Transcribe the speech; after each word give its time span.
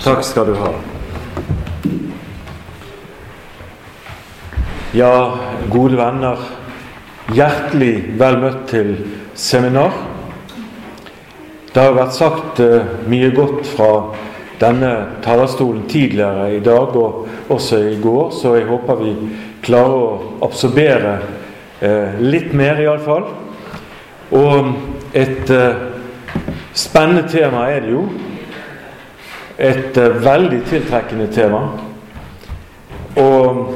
Takk 0.00 0.24
skal 0.24 0.46
du 0.46 0.54
ha. 0.56 0.70
Ja, 4.96 5.12
gode 5.68 5.98
venner, 6.00 6.40
hjertelig 7.36 8.16
vel 8.20 8.38
møtt 8.40 8.64
til 8.72 8.94
seminar. 9.36 9.92
Det 11.72 11.84
har 11.84 11.92
vært 11.96 12.16
sagt 12.16 12.64
uh, 12.64 13.04
mye 13.08 13.28
godt 13.36 13.68
fra 13.68 13.90
denne 14.60 14.94
talerstolen 15.24 15.84
tidligere 15.92 16.48
i 16.56 16.64
dag 16.64 16.96
og 16.96 17.52
også 17.52 17.84
i 17.92 17.94
går, 18.00 18.32
så 18.32 18.56
jeg 18.56 18.68
håper 18.72 19.00
vi 19.04 19.14
klarer 19.64 19.96
å 20.00 20.34
absorbere 20.48 21.14
uh, 21.20 22.20
litt 22.20 22.52
mer, 22.56 22.80
iallfall. 22.80 23.28
Og 24.32 24.72
et 25.12 25.52
uh, 25.52 25.88
spennende 26.72 27.28
tema 27.28 27.68
er 27.68 27.84
det 27.84 27.96
jo. 27.96 28.06
Et 29.58 29.96
veldig 29.96 30.62
tiltrekkende 30.68 31.26
tema. 31.32 31.62
Og 33.16 33.74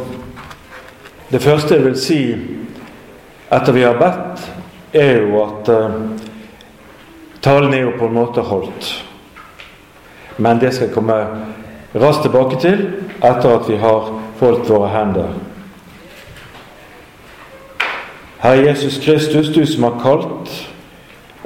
det 1.30 1.42
første 1.42 1.74
jeg 1.74 1.84
vil 1.84 1.98
si 2.00 2.20
etter 3.52 3.72
vi 3.72 3.84
har 3.84 3.98
bedt, 4.00 4.46
er 4.96 5.18
jo 5.20 5.42
at 5.44 5.70
Talen 7.46 7.74
er 7.74 7.84
jo 7.84 7.92
på 7.98 8.06
en 8.08 8.14
måte 8.16 8.42
holdt. 8.42 8.88
Men 10.36 10.58
det 10.58 10.72
skal 10.74 10.88
jeg 10.88 10.94
komme 10.94 11.14
raskt 11.94 12.24
tilbake 12.26 12.58
til 12.60 12.80
etter 13.22 13.52
at 13.52 13.68
vi 13.68 13.76
har 13.78 14.08
foldt 14.40 14.66
våre 14.68 14.88
hender. 14.90 15.28
Herre 18.42 18.66
Jesus 18.66 18.98
Kristus, 19.04 19.48
du 19.54 19.62
som 19.66 19.86
har 19.86 20.00
kalt 20.02 20.50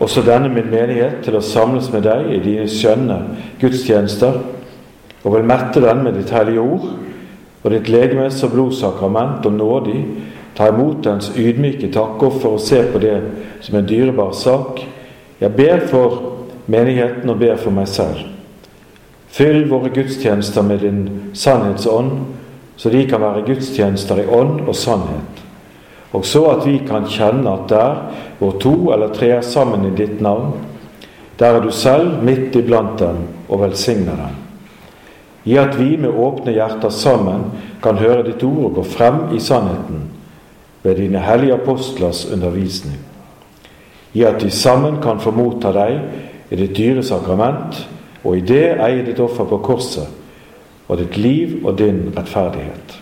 også 0.00 0.22
denne 0.24 0.48
min 0.48 0.70
menighet 0.72 1.20
til 1.24 1.36
å 1.36 1.44
samles 1.44 1.90
med 1.92 2.06
deg 2.08 2.30
i 2.32 2.40
dine 2.40 2.66
skjønne 2.68 3.18
gudstjenester, 3.60 4.40
og 5.20 5.34
vil 5.34 5.44
mette 5.44 5.82
den 5.84 6.00
med 6.04 6.16
ditt 6.16 6.32
hellige 6.32 6.64
ord 6.64 6.86
og 7.60 7.74
ditt 7.74 7.90
legemes 7.92 8.38
og 8.46 8.54
blodsakrament 8.54 9.44
og 9.44 9.52
nådig, 9.52 9.98
ta 10.56 10.70
imot 10.72 11.04
dens 11.04 11.28
ydmyke 11.36 11.90
takkoffer 11.92 12.56
og 12.56 12.62
se 12.64 12.80
på 12.92 13.00
det 13.02 13.18
som 13.60 13.76
en 13.76 13.88
dyrebar 13.88 14.32
sak, 14.32 14.80
jeg 15.40 15.56
ber 15.56 15.84
for 15.88 16.16
menigheten 16.70 17.28
og 17.28 17.38
ber 17.40 17.60
for 17.60 17.74
meg 17.74 17.88
selv. 17.88 18.24
Fyll 19.30 19.66
våre 19.70 19.92
gudstjenester 19.94 20.64
med 20.66 20.82
din 20.82 21.04
sannhetsånd, 21.36 22.10
så 22.80 22.90
de 22.90 23.04
kan 23.08 23.20
være 23.20 23.44
gudstjenester 23.46 24.24
i 24.24 24.26
ånd 24.26 24.64
og 24.64 24.74
sannhet. 24.76 25.44
Og 26.12 26.24
så 26.26 26.44
at 26.50 26.66
vi 26.66 26.80
kan 26.88 27.06
kjenne 27.06 27.52
at 27.52 27.68
der 27.70 27.96
hvor 28.38 28.56
to 28.60 28.92
eller 28.92 29.12
tre 29.14 29.28
er 29.36 29.46
sammen 29.46 29.86
i 29.86 29.94
ditt 29.96 30.20
navn, 30.20 30.52
der 31.38 31.46
er 31.46 31.60
du 31.60 31.70
selv 31.70 32.22
midt 32.22 32.56
iblant 32.56 32.98
dem 32.98 33.22
og 33.48 33.60
velsigner 33.62 34.16
dem. 34.16 34.38
Gi 35.44 35.56
at 35.56 35.78
vi 35.78 35.96
med 35.96 36.12
åpne 36.12 36.52
hjerter 36.52 36.92
sammen 36.92 37.46
kan 37.82 37.96
høre 37.96 38.26
ditt 38.26 38.42
ord 38.44 38.64
og 38.70 38.74
gå 38.80 38.82
frem 38.84 39.22
i 39.36 39.40
sannheten 39.40 40.02
ved 40.82 40.96
dine 41.00 41.20
hellige 41.24 41.54
apostlers 41.54 42.26
undervisning. 42.32 42.98
Gi 44.12 44.24
at 44.24 44.44
vi 44.44 44.50
sammen 44.50 45.00
kan 45.02 45.20
få 45.20 45.30
motta 45.30 45.72
deg 45.72 46.00
i 46.50 46.58
ditt 46.58 46.76
dyre 46.76 47.02
sakrament, 47.06 47.86
og 48.24 48.36
i 48.36 48.44
det 48.44 48.76
eie 48.82 49.04
ditt 49.06 49.20
offer 49.22 49.46
på 49.48 49.60
korset, 49.64 50.08
og 50.88 50.98
ditt 50.98 51.16
liv 51.16 51.60
og 51.64 51.78
din 51.78 52.10
rettferdighet. 52.16 52.96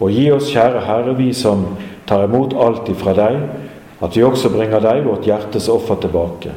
Og 0.00 0.10
gi 0.12 0.26
oss, 0.34 0.50
kjære 0.52 0.82
Herre, 0.84 1.14
vi 1.16 1.30
som 1.32 1.64
tar 2.08 2.24
imot 2.24 2.56
alt 2.56 2.88
ifra 2.88 3.14
deg, 3.16 3.38
at 4.00 4.16
vi 4.16 4.24
også 4.24 4.50
bringer 4.54 4.82
deg 4.82 5.04
vårt 5.06 5.26
hjertes 5.26 5.68
offer 5.72 5.98
tilbake. 6.00 6.54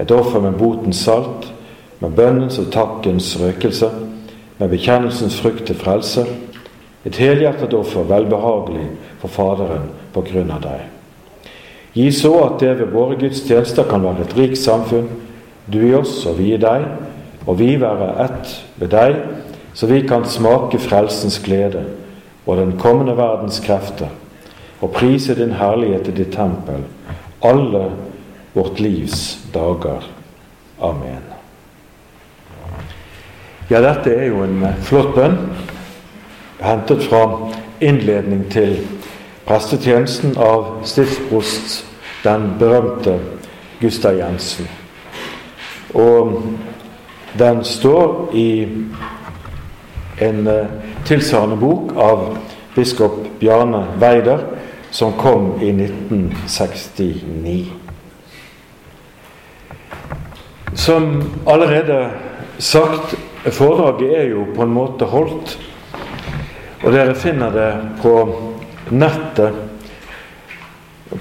Et 0.00 0.10
offer 0.10 0.40
med 0.40 0.56
botens 0.58 1.02
salt, 1.04 1.50
med 2.00 2.16
bønnens 2.16 2.58
og 2.58 2.72
takkens 2.74 3.34
røkelse, 3.40 3.90
med 4.58 4.72
bekjennelsens 4.72 5.38
frukt 5.40 5.66
til 5.68 5.78
frelse. 5.78 6.24
Et 7.06 7.16
helhjertet 7.18 7.74
offer, 7.74 8.06
velbehagelig 8.08 8.88
for 9.20 9.30
Faderen 9.30 9.88
på 10.14 10.24
grunn 10.26 10.50
av 10.54 10.62
deg. 10.64 10.88
Gi 11.92 12.08
så 12.14 12.32
at 12.46 12.60
det 12.62 12.76
ved 12.78 12.92
våre 12.94 13.18
gudstjenester 13.20 13.84
kan 13.88 14.04
være 14.04 14.24
et 14.24 14.36
rikt 14.38 14.58
samfunn, 14.58 15.10
du 15.68 15.78
i 15.84 15.94
oss 15.94 16.22
og 16.26 16.38
vi 16.38 16.54
i 16.54 16.60
deg, 16.60 16.86
og 17.46 17.58
vi 17.58 17.74
være 17.80 18.14
ett 18.24 18.54
ved 18.80 18.92
deg, 18.94 19.18
så 19.74 19.88
vi 19.90 20.00
kan 20.08 20.24
smake 20.28 20.80
frelsens 20.80 21.38
glede 21.44 21.84
og 22.46 22.56
den 22.58 22.74
kommende 22.80 23.16
verdens 23.16 23.60
krefter, 23.62 24.08
og 24.82 24.90
prise 24.92 25.34
din 25.38 25.54
herlighet 25.56 26.08
i 26.10 26.16
ditt 26.16 26.34
tempel 26.34 26.82
alle 27.42 27.90
vårt 28.52 28.80
livs 28.80 29.38
dager. 29.54 30.02
Amen. 30.80 31.22
Ja, 33.70 33.80
dette 33.80 34.14
er 34.14 34.26
jo 34.28 34.42
en 34.44 34.66
flott 34.84 35.14
bønn, 35.16 35.38
hentet 36.62 37.06
fra 37.06 37.22
innledning 37.82 38.44
til 38.52 38.76
prestetjenesten 39.46 40.36
av 40.38 40.84
stiftsprost 40.86 41.82
den 42.22 42.52
berømte 42.60 43.16
Gustav 43.80 44.18
Jensen. 44.18 44.68
Og 45.94 46.42
den 47.38 47.64
står 47.64 48.34
i 48.36 48.48
en 50.22 50.46
uh, 50.46 50.68
tilsvarende 51.08 51.56
bok 51.56 51.96
av 51.96 52.26
biskop 52.76 53.24
Bjarne 53.40 53.86
Weider, 54.00 54.44
som 54.92 55.12
kom 55.12 55.62
i 55.62 55.72
1969. 55.72 57.66
Som 60.74 61.22
allerede 61.46 62.10
sagt, 62.58 63.14
foredraget 63.44 64.18
er 64.18 64.26
jo 64.30 64.44
på 64.56 64.62
en 64.62 64.74
måte 64.74 65.08
holdt. 65.08 65.58
Og 66.82 66.92
dere 66.92 67.14
finner 67.14 67.54
det 67.54 67.70
på 68.02 68.14
nettet 68.90 69.54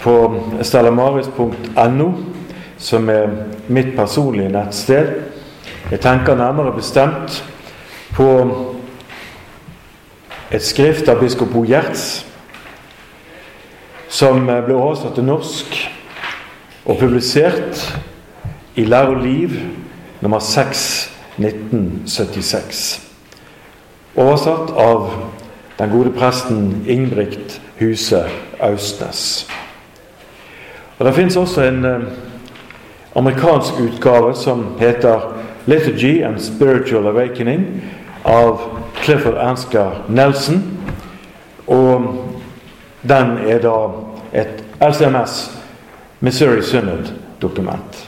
på 0.03 0.15
stellamaris.no, 0.63 2.09
som 2.77 3.09
er 3.09 3.29
mitt 3.67 3.95
personlige 3.95 4.51
nettsted. 4.51 5.13
Jeg 5.91 5.99
tenker 5.99 6.35
nærmere 6.35 6.75
bestemt 6.75 7.43
på 8.11 8.27
et 10.51 10.63
skrift 10.63 11.07
av 11.07 11.23
biskop 11.23 11.55
O. 11.55 11.63
Gjerts, 11.67 12.25
som 14.11 14.43
ble 14.43 14.75
oversatt 14.75 15.15
til 15.15 15.23
norsk 15.23 15.77
og 16.85 16.97
publisert 16.99 17.85
i 18.75 18.83
Lær 18.83 19.13
og 19.13 19.21
liv 19.23 19.55
nummer 20.21 20.43
6 20.43 21.11
1976. 21.39 23.01
Oversatt 24.19 24.73
av 24.75 25.07
den 25.79 25.93
gode 25.93 26.11
presten 26.11 26.83
Ingebrigt 26.87 27.61
Huse 27.79 28.25
Austnes. 28.59 29.47
Og 30.99 31.05
Det 31.05 31.15
fins 31.15 31.37
også 31.37 31.63
en 31.63 31.85
eh, 31.85 32.01
amerikansk 33.15 33.79
utgave 33.79 34.35
som 34.35 34.75
heter 34.79 35.19
'Liturgy 35.65 36.21
and 36.23 36.39
Spiritual 36.39 37.07
Awakening' 37.07 37.81
av 38.25 38.59
Clifford 38.95 39.37
Ansgar 39.37 40.01
Nelson. 40.09 40.63
Og 41.67 42.15
den 43.01 43.37
er 43.49 43.61
da 43.63 43.75
et 44.33 44.63
LCMS, 44.81 45.37
Missouri 46.19 46.61
Synod-dokument. 46.65 48.01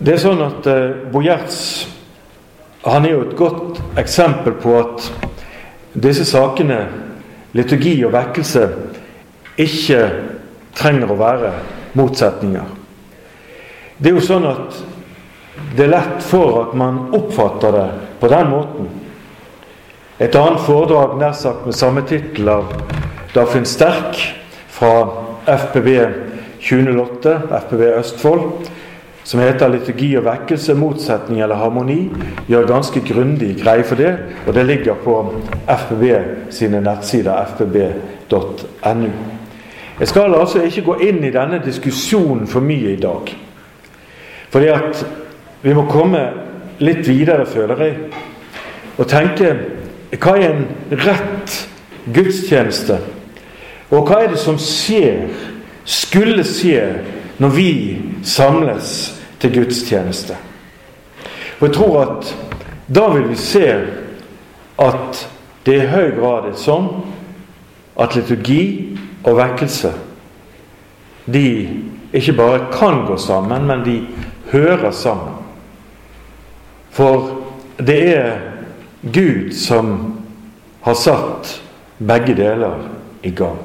Det 0.00 0.14
er 0.14 0.22
sånn 0.22 0.40
at 0.44 0.68
eh, 0.70 1.08
Bojerts 1.12 1.58
han 2.86 3.04
er 3.04 3.12
jo 3.12 3.24
et 3.26 3.36
godt 3.36 3.80
eksempel 4.00 4.54
på 4.56 4.72
at 4.78 5.10
disse 6.00 6.24
sakene, 6.24 6.78
liturgi 7.52 7.98
og 8.06 8.14
vekkelse, 8.14 8.62
ikke 9.60 9.98
trenger 10.78 11.12
å 11.12 11.18
være 11.20 11.50
motsetninger. 11.98 12.70
Det 13.98 14.08
er 14.08 14.16
jo 14.16 14.24
sånn 14.24 14.48
at 14.48 14.78
det 15.76 15.84
er 15.84 15.92
lett 15.92 16.24
for 16.24 16.62
at 16.62 16.72
man 16.78 17.10
oppfatter 17.16 17.76
det 17.76 17.86
på 18.22 18.30
den 18.32 18.48
måten. 18.48 18.88
Et 20.20 20.34
annet 20.36 20.60
foredrag 20.60 21.14
nær 21.16 21.32
sagt 21.32 21.62
med 21.64 21.72
samme 21.72 22.02
tittel 22.04 22.48
av 22.52 22.74
Dafin 23.32 23.64
Sterk 23.64 24.18
fra 24.68 24.90
FPB 25.48 25.88
2008, 26.60 27.32
FPB 27.62 27.86
Østfold, 27.94 28.42
som 29.24 29.40
heter 29.40 29.72
'Liturgi 29.72 30.10
og 30.18 30.26
vekkelse, 30.26 30.74
motsetning 30.74 31.40
eller 31.40 31.56
harmoni', 31.56 32.10
gjør 32.48 32.68
ganske 32.68 33.00
grundig 33.00 33.62
greie 33.62 33.84
for 33.84 33.96
det, 33.96 34.12
og 34.46 34.54
det 34.54 34.66
ligger 34.66 34.94
på 34.94 35.34
FPB 35.68 36.04
sine 36.50 36.80
nettsider 36.80 37.46
fpb.no. 37.56 39.08
Jeg 40.00 40.08
skal 40.08 40.34
altså 40.34 40.62
ikke 40.62 40.82
gå 40.82 40.94
inn 41.00 41.24
i 41.24 41.32
denne 41.32 41.62
diskusjonen 41.64 42.46
for 42.46 42.60
mye 42.60 42.92
i 42.92 43.00
dag. 43.00 43.36
Fordi 44.50 44.66
at 44.66 45.06
vi 45.62 45.72
må 45.72 45.88
komme 45.88 46.28
litt 46.78 47.08
videre, 47.08 47.46
føler 47.46 47.84
jeg, 47.84 47.96
og 48.98 49.06
tenke 49.08 49.79
hva 50.18 50.34
er 50.36 50.50
en 50.50 50.66
rett 50.90 51.56
gudstjeneste? 52.10 52.98
Og 53.90 54.06
hva 54.06 54.24
er 54.24 54.32
det 54.32 54.40
som 54.42 54.58
skjer, 54.58 55.28
skulle 55.84 56.44
skje, 56.46 56.82
når 57.38 57.54
vi 57.54 57.72
samles 58.26 58.94
til 59.40 59.54
gudstjeneste? 59.54 60.36
Og 61.60 61.68
jeg 61.68 61.76
tror 61.76 61.96
at 62.02 62.34
da 62.90 63.06
vil 63.14 63.28
vi 63.30 63.38
se 63.38 63.66
at 64.80 65.24
det 65.66 65.76
i 65.76 65.88
høy 65.92 66.14
grad 66.16 66.48
er 66.50 66.58
sånn 66.58 66.88
at 68.00 68.16
liturgi 68.16 68.62
og 69.28 69.36
vekkelse 69.38 69.92
de 71.30 71.46
ikke 72.16 72.32
bare 72.32 72.64
kan 72.72 73.04
gå 73.06 73.16
sammen, 73.20 73.66
men 73.68 73.84
de 73.84 74.00
hører 74.50 74.90
sammen. 74.90 75.36
For 76.90 77.28
det 77.78 78.00
er 78.16 78.49
Gud 79.02 79.54
som 79.56 80.14
har 80.80 80.94
satt 80.94 81.62
begge 81.98 82.34
deler 82.34 82.88
i 83.22 83.30
gang. 83.30 83.58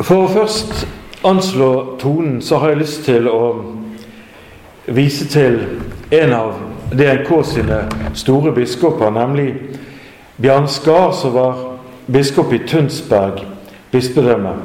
For 0.00 0.24
å 0.24 0.32
først 0.32 0.86
anslå 1.26 1.70
tonen, 2.00 2.40
så 2.42 2.58
har 2.58 2.72
jeg 2.72 2.80
lyst 2.80 3.04
til 3.06 3.28
å 3.30 3.42
vise 4.90 5.28
til 5.30 5.60
en 6.10 6.34
av 6.34 6.54
DNK 6.90 7.30
sine 7.46 7.82
store 8.18 8.54
biskoper, 8.56 9.12
nemlig 9.14 9.52
Bjørn 10.40 10.66
Skar, 10.72 11.12
som 11.14 11.36
var 11.36 11.60
biskop 12.10 12.52
i 12.56 12.62
Tønsberg 12.66 13.44
bispedømme. 13.92 14.56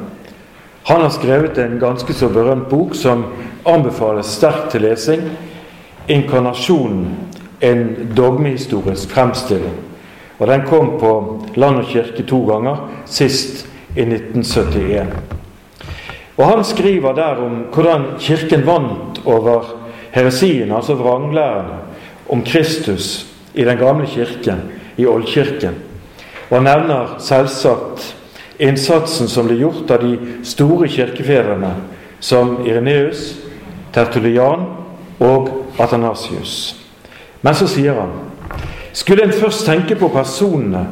Han 0.86 1.02
har 1.02 1.14
skrevet 1.14 1.58
en 1.58 1.78
ganske 1.82 2.14
så 2.14 2.30
berømt 2.32 2.68
bok 2.70 2.94
som 2.94 3.26
anbefales 3.66 4.34
sterkt 4.38 4.70
til 4.70 4.86
lesing. 4.86 5.22
'Inkarnasjonen 6.08 7.25
en 7.60 8.12
dogmehistorisk 8.16 9.08
fremstilling'. 9.08 9.82
Og 10.38 10.46
Den 10.46 10.62
kom 10.66 10.90
på 11.00 11.42
Land 11.54 11.76
og 11.76 11.84
kirke 11.84 12.22
to 12.22 12.46
ganger, 12.46 12.90
sist 13.06 13.68
i 13.96 14.00
1971. 14.00 15.06
Og 16.36 16.46
Han 16.46 16.64
skriver 16.64 17.12
der 17.12 17.36
om 17.46 17.66
hvordan 17.72 18.04
Kirken 18.18 18.66
vant 18.66 19.22
over 19.24 19.64
heresien, 20.10 20.72
altså 20.72 20.94
vranglæren, 20.94 21.66
om 22.28 22.42
Kristus 22.42 23.26
i 23.54 23.64
den 23.64 23.78
gamle 23.78 24.06
kirken, 24.06 24.60
i 24.96 25.06
Oldkirken. 25.06 25.74
Og 26.50 26.56
han 26.56 26.64
nevner 26.64 27.16
selvsagt 27.18 28.16
innsatsen 28.58 29.28
som 29.28 29.48
ble 29.48 29.58
gjort 29.58 29.90
av 29.90 30.02
de 30.02 30.16
store 30.46 30.88
kirkefedrene, 30.88 31.74
som 32.20 32.66
Ireneus, 32.66 33.34
Tertulian 33.92 34.64
og 35.20 35.48
Athanasius. 35.78 36.85
Men 37.42 37.54
så 37.54 37.68
sier 37.70 37.98
han 37.98 38.14
skulle 38.96 39.26
en 39.26 39.32
først 39.32 39.66
tenke 39.66 39.96
på 40.00 40.08
personene, 40.08 40.86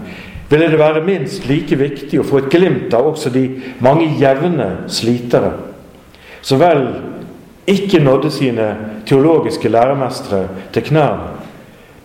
ville 0.51 0.69
det 0.71 0.79
være 0.79 1.05
minst 1.07 1.47
like 1.49 1.77
viktig 1.81 2.21
å 2.21 2.27
få 2.29 2.43
et 2.43 2.51
glimt 2.53 2.93
av 2.95 3.09
også 3.15 3.33
de 3.33 3.47
mange 3.83 4.11
jevne 4.21 4.67
slitere. 4.93 5.55
Så 6.45 6.59
vel 6.61 6.85
ikke 7.67 8.03
nådde 8.05 8.31
sine 8.31 8.67
teologiske 9.09 9.73
læremestere 9.73 10.69
til 10.73 10.85
knærne, 10.91 11.33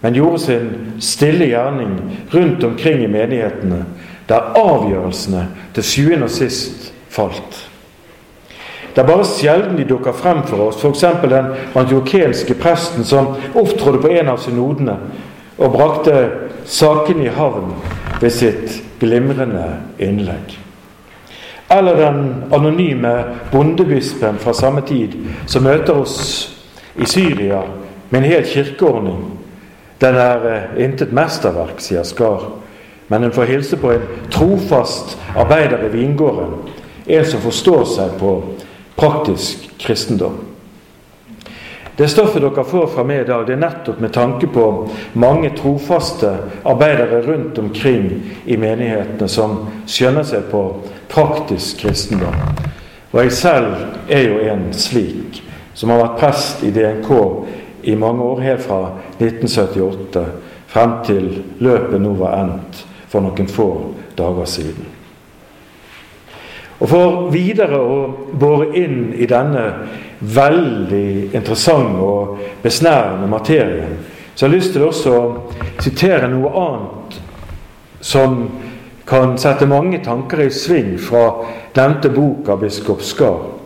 men 0.02 0.16
gjorde 0.16 0.40
sin 0.40 0.70
stille 1.04 1.50
gjerning 1.52 1.98
rundt 2.34 2.64
omkring 2.64 3.04
i 3.04 3.12
menighetene 3.12 3.84
der 4.30 4.54
avgjørelsene 4.56 5.48
til 5.76 5.84
sjuende 5.84 6.30
og 6.30 6.32
sist 6.32 6.94
falt. 7.12 7.69
Det 9.00 9.06
er 9.06 9.16
bare 9.16 9.26
sjelden 9.26 9.78
de 9.78 9.84
dukker 9.88 10.12
frem 10.12 10.42
for 10.44 10.60
oss, 10.66 10.82
f.eks. 10.84 11.06
den 11.32 11.46
antiokenske 11.80 12.54
presten 12.60 13.06
som 13.08 13.30
opptrådte 13.56 14.02
på 14.04 14.10
en 14.12 14.28
av 14.34 14.42
synodene 14.44 14.98
og 15.56 15.72
brakte 15.72 16.16
sakene 16.68 17.30
i 17.30 17.32
havn 17.32 17.72
ved 18.20 18.36
sitt 18.36 18.76
glimrende 19.00 19.70
innlegg. 20.04 20.52
Eller 21.72 21.96
den 21.96 22.20
anonyme 22.52 23.16
bondebispen 23.54 24.36
fra 24.44 24.52
samme 24.54 24.84
tid 24.84 25.16
som 25.48 25.64
møter 25.64 25.96
oss 26.04 26.20
i 27.00 27.08
Syria 27.08 27.64
med 28.10 28.20
en 28.20 28.32
hel 28.34 28.44
kirkeordning. 28.52 29.24
Den 30.04 30.20
er 30.20 30.48
eh, 30.52 30.80
intet 30.84 31.16
mesterverk, 31.16 31.80
sier 31.80 32.04
Skar 32.04 32.50
men 33.08 33.24
en 33.24 33.32
får 33.32 33.48
hilse 33.56 33.78
på 33.80 33.96
en 33.96 34.10
trofast 34.28 35.16
arbeider 35.40 35.88
i 35.88 35.96
vingården. 35.96 36.58
En 37.08 37.26
som 37.26 37.48
forstår 37.48 37.88
seg 37.96 38.20
på 38.20 38.34
praktisk 39.00 39.70
kristendom. 39.80 40.38
Det 41.96 42.08
stoffet 42.08 42.42
dere 42.42 42.64
får 42.64 42.88
fra 42.94 43.04
meg 43.04 43.22
i 43.22 43.28
dag, 43.28 43.46
det 43.48 43.58
er 43.58 43.62
nettopp 43.64 44.00
med 44.00 44.14
tanke 44.16 44.48
på 44.52 44.66
mange 45.20 45.50
trofaste 45.56 46.30
arbeidere 46.68 47.22
rundt 47.26 47.60
omkring 47.60 48.06
i 48.46 48.56
menighetene 48.60 49.28
som 49.28 49.58
skjønner 49.88 50.28
seg 50.28 50.48
på 50.52 50.64
praktisk 51.12 51.82
kristendom. 51.84 52.36
Og 53.12 53.24
jeg 53.24 53.34
selv 53.36 54.12
er 54.12 54.28
jo 54.30 54.44
en 54.52 54.70
slik, 54.76 55.42
som 55.74 55.92
har 55.92 56.04
vært 56.04 56.20
prest 56.22 56.64
i 56.64 56.72
DNK 56.76 57.12
i 57.88 57.96
mange 58.00 58.24
år, 58.24 58.46
helt 58.48 58.64
fra 58.68 58.80
1978 59.18 60.24
frem 60.70 60.96
til 61.08 61.30
løpet 61.60 62.00
nå 62.04 62.16
var 62.20 62.40
endt 62.44 62.84
for 63.10 63.24
noen 63.26 63.48
få 63.50 63.70
dager 64.20 64.48
siden. 64.48 64.99
Og 66.80 66.88
For 66.88 67.26
videre 67.34 67.76
å 67.76 67.98
bore 68.40 68.70
inn 68.80 69.12
i 69.12 69.28
denne 69.28 69.66
veldig 70.20 71.36
interessante 71.36 72.00
og 72.04 72.40
besnærende 72.64 73.28
materien, 73.28 73.98
så 74.36 74.46
har 74.46 74.54
jeg 74.54 74.62
lyst 74.62 74.74
til 74.76 74.86
også 74.88 75.16
å 75.16 75.24
sitere 75.84 76.30
noe 76.32 76.52
annet 76.64 77.20
som 78.00 78.46
kan 79.10 79.36
sette 79.42 79.68
mange 79.68 80.00
tanker 80.06 80.46
i 80.46 80.52
sving 80.54 80.94
fra 81.02 81.26
nevnte 81.76 82.12
bok 82.16 82.48
av 82.54 82.62
biskop 82.64 83.04
Skar. 83.04 83.59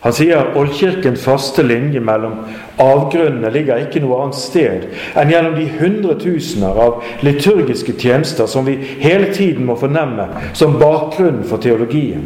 Han 0.00 0.14
sier 0.16 0.54
oldkirkens 0.56 1.20
faste 1.20 1.62
linje 1.62 2.00
mellom 2.00 2.38
avgrunnene 2.80 3.50
ligger 3.52 3.82
ikke 3.84 4.00
noe 4.00 4.22
annet 4.22 4.38
sted 4.40 4.86
enn 5.20 5.32
gjennom 5.32 5.58
de 5.58 5.66
hundretusener 5.76 6.80
av 6.86 7.02
liturgiske 7.26 7.92
tjenester 8.00 8.48
som 8.48 8.64
vi 8.64 8.78
hele 9.02 9.28
tiden 9.36 9.66
må 9.68 9.76
fornemme 9.80 10.30
som 10.56 10.78
bakgrunnen 10.80 11.44
for 11.44 11.60
teologien. 11.60 12.24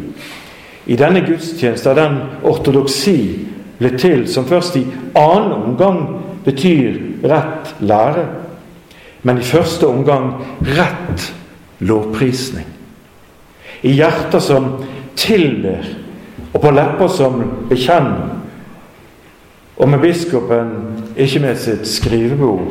I 0.87 0.95
denne 0.95 1.25
gudstjeneste 1.25 1.91
er 1.91 1.99
den 1.99 2.17
ortodoksi 2.47 3.17
blitt 3.79 3.99
til 4.05 4.23
som 4.31 4.47
først 4.47 4.79
i 4.79 4.85
annen 5.19 5.51
omgang 5.57 5.99
betyr 6.45 6.95
rett 7.27 7.75
lære, 7.83 8.23
men 9.27 9.41
i 9.41 9.49
første 9.51 9.89
omgang 9.89 10.31
rett 10.77 11.27
lovprisning. 11.83 12.67
I 13.83 13.97
hjerter 13.97 14.39
som 14.39 14.71
tilber 15.19 16.04
og 16.55 16.61
på 16.63 16.71
lepper 16.71 17.11
som 17.11 17.41
bekjenner. 17.69 18.29
Og 19.75 19.89
med 19.91 19.99
biskopen 19.99 20.69
ikke 21.19 21.41
med 21.43 21.57
sitt 21.59 21.83
skrivebord, 21.89 22.69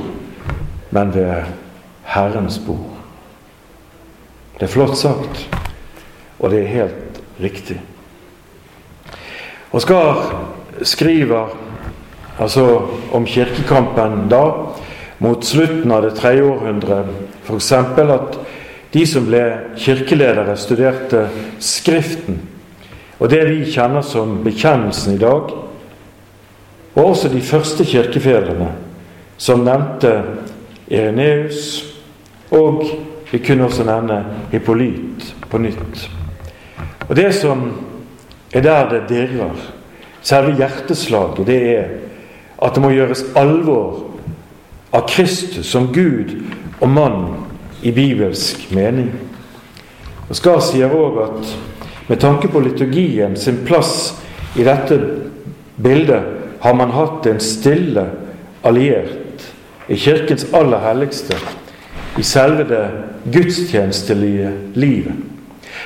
men 0.91 1.11
ved 1.13 1.51
Herrens 2.09 2.57
bord. 2.65 2.95
Det 4.57 4.65
er 4.65 4.73
flott 4.73 4.97
sagt, 4.97 5.43
og 6.39 6.51
det 6.51 6.63
er 6.63 6.73
helt 6.73 7.21
riktig. 7.43 7.77
Oskar 9.75 10.33
skriver 10.83 11.53
altså 12.39 12.65
om 13.13 13.27
kirkekampen 13.27 14.31
da, 14.33 14.45
mot 15.19 15.45
slutten 15.45 15.93
av 15.93 16.07
det 16.07 16.15
tredje 16.17 16.47
århundret, 16.47 17.13
f.eks. 17.45 17.73
at 17.75 18.41
de 18.95 19.05
som 19.07 19.29
ble 19.29 19.45
kirkeledere, 19.77 20.57
studerte 20.57 21.27
Skriften 21.61 22.41
og 23.19 23.31
det 23.31 23.45
vi 23.49 23.71
kjenner 23.71 24.03
som 24.03 24.41
bekjennelsen 24.45 25.15
i 25.15 25.21
dag, 25.23 25.53
og 26.95 27.05
også 27.05 27.29
de 27.29 27.41
første 27.43 27.85
kirkefedrene, 27.85 28.71
som 29.37 29.65
nevnte 29.67 30.13
Ireneus, 30.89 31.85
og 32.51 32.85
vi 33.31 33.39
kunne 33.39 33.65
også 33.65 33.85
nevne 33.85 34.21
Hippolyt 34.53 35.35
på 35.51 35.59
nytt. 35.59 36.11
Og 37.09 37.17
Det 37.17 37.35
som 37.35 37.73
er 38.53 38.61
der 38.61 38.89
det 38.89 39.09
dirrer, 39.09 39.55
selve 40.23 40.57
hjerteslaget, 40.57 41.47
det 41.47 41.77
er 41.77 41.89
at 42.63 42.75
det 42.75 42.83
må 42.83 42.91
gjøres 42.91 43.25
alvor 43.37 44.05
av 44.93 45.09
Kristus 45.09 45.67
som 45.67 45.91
Gud 45.93 46.37
og 46.81 46.89
mann 46.89 47.25
i 47.83 47.93
bibelsk 47.93 48.71
mening. 48.73 49.11
Og 50.29 50.37
Skar 50.37 50.63
sier 50.65 50.95
òg 50.95 51.19
at 51.27 51.57
med 52.07 52.21
tanke 52.21 52.49
på 52.49 52.61
liturgien 52.61 53.37
sin 53.37 53.63
plass 53.67 54.15
i 54.57 54.65
dette 54.65 54.99
bildet 55.77 56.23
har 56.61 56.75
man 56.75 56.93
hatt 56.95 57.27
en 57.27 57.41
stille 57.41 58.07
alliert 58.63 59.47
i 59.89 59.97
Kirkens 59.97 60.47
aller 60.53 60.81
helligste, 60.81 61.37
i 62.17 62.23
selve 62.23 62.65
det 62.69 62.85
gudstjenestelige 63.33 64.53
livet. 64.75 65.13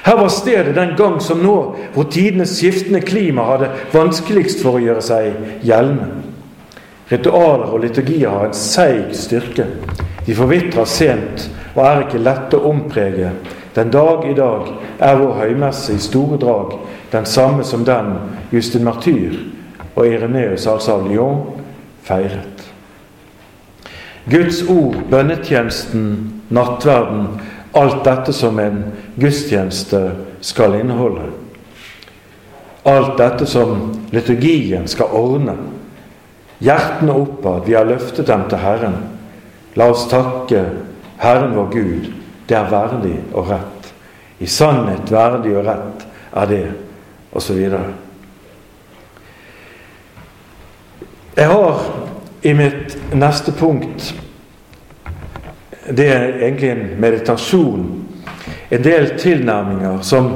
Her 0.05 0.17
var 0.21 0.29
stedet 0.29 0.75
den 0.77 0.95
gang 0.97 1.21
som 1.21 1.41
nå, 1.43 1.57
hvor 1.95 2.07
tidenes 2.13 2.55
skiftende 2.59 3.01
klima 3.01 3.47
hadde 3.49 3.73
vanskeligst 3.93 4.63
for 4.63 4.79
å 4.79 4.83
gjøre 4.83 5.03
seg 5.03 5.65
gjeldende. 5.67 6.11
Ritualer 7.09 7.73
og 7.73 7.83
liturgier 7.83 8.31
har 8.31 8.51
en 8.51 8.57
seig 8.57 9.15
styrke. 9.17 9.65
De 10.27 10.37
forvitrer 10.37 10.87
sent 10.87 11.49
og 11.75 11.83
er 11.87 12.05
ikke 12.05 12.21
lette 12.21 12.59
å 12.59 12.69
omprege 12.71 13.33
den 13.79 13.91
dag 13.95 14.25
i 14.27 14.35
dag 14.35 14.73
er 14.99 15.21
vår 15.21 15.37
høymesse 15.39 15.95
i 15.95 16.03
store 16.03 16.39
drag 16.43 16.75
den 17.13 17.27
samme 17.27 17.65
som 17.65 17.85
den 17.87 18.17
Justin 18.51 18.85
Martyr 18.85 19.37
og 19.95 20.07
Ireneus, 20.07 20.67
altså 20.67 20.99
av 20.99 21.07
Lyon, 21.07 21.45
feiret. 22.03 22.65
Guds 24.31 24.63
ord, 24.69 24.99
bønnetjenesten, 25.11 26.09
nattverden, 26.51 27.29
alt 27.79 28.03
dette 28.05 28.35
som 28.35 28.59
en 28.61 28.83
gudstjeneste 29.17 30.03
skal 30.45 30.75
inneholde. 30.81 31.31
Alt 32.89 33.17
dette 33.19 33.47
som 33.47 33.93
liturgien 34.13 34.89
skal 34.91 35.15
ordne. 35.17 35.55
Hjertene 36.59 37.15
oppad, 37.15 37.65
vi 37.67 37.79
har 37.79 37.87
løftet 37.89 38.27
dem 38.27 38.47
til 38.51 38.63
Herren. 38.63 39.01
La 39.79 39.91
oss 39.93 40.09
takke 40.11 40.65
Herren 41.23 41.55
vår 41.55 41.71
Gud, 41.73 42.09
det 42.49 42.57
er 42.57 42.71
verdig 42.71 43.17
og 43.33 43.51
rett. 43.51 43.93
I 44.39 44.47
sannhet 44.47 45.11
verdig 45.13 45.57
og 45.59 45.67
rett 45.67 46.05
er 46.33 46.47
det, 46.47 46.67
osv. 47.37 47.59
Jeg 51.39 51.49
har 51.49 51.83
i 52.43 52.55
mitt 52.55 52.97
neste 53.15 53.53
punkt 53.53 54.15
Det 55.89 56.05
er 56.13 56.25
egentlig 56.45 56.71
en 56.71 57.01
meditasjon. 57.01 57.85
En 58.71 58.83
del 58.85 59.15
tilnærminger 59.19 60.03
som 60.05 60.27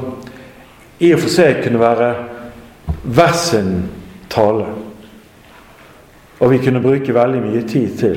i 0.99 1.11
og 1.13 1.21
for 1.21 1.29
seg 1.29 1.59
kunne 1.65 1.81
være 1.83 2.09
hver 3.03 3.35
tale. 4.33 4.67
Og 6.41 6.51
vi 6.51 6.59
kunne 6.65 6.81
bruke 6.81 7.15
veldig 7.15 7.43
mye 7.43 7.63
tid 7.69 7.99
til. 7.99 8.17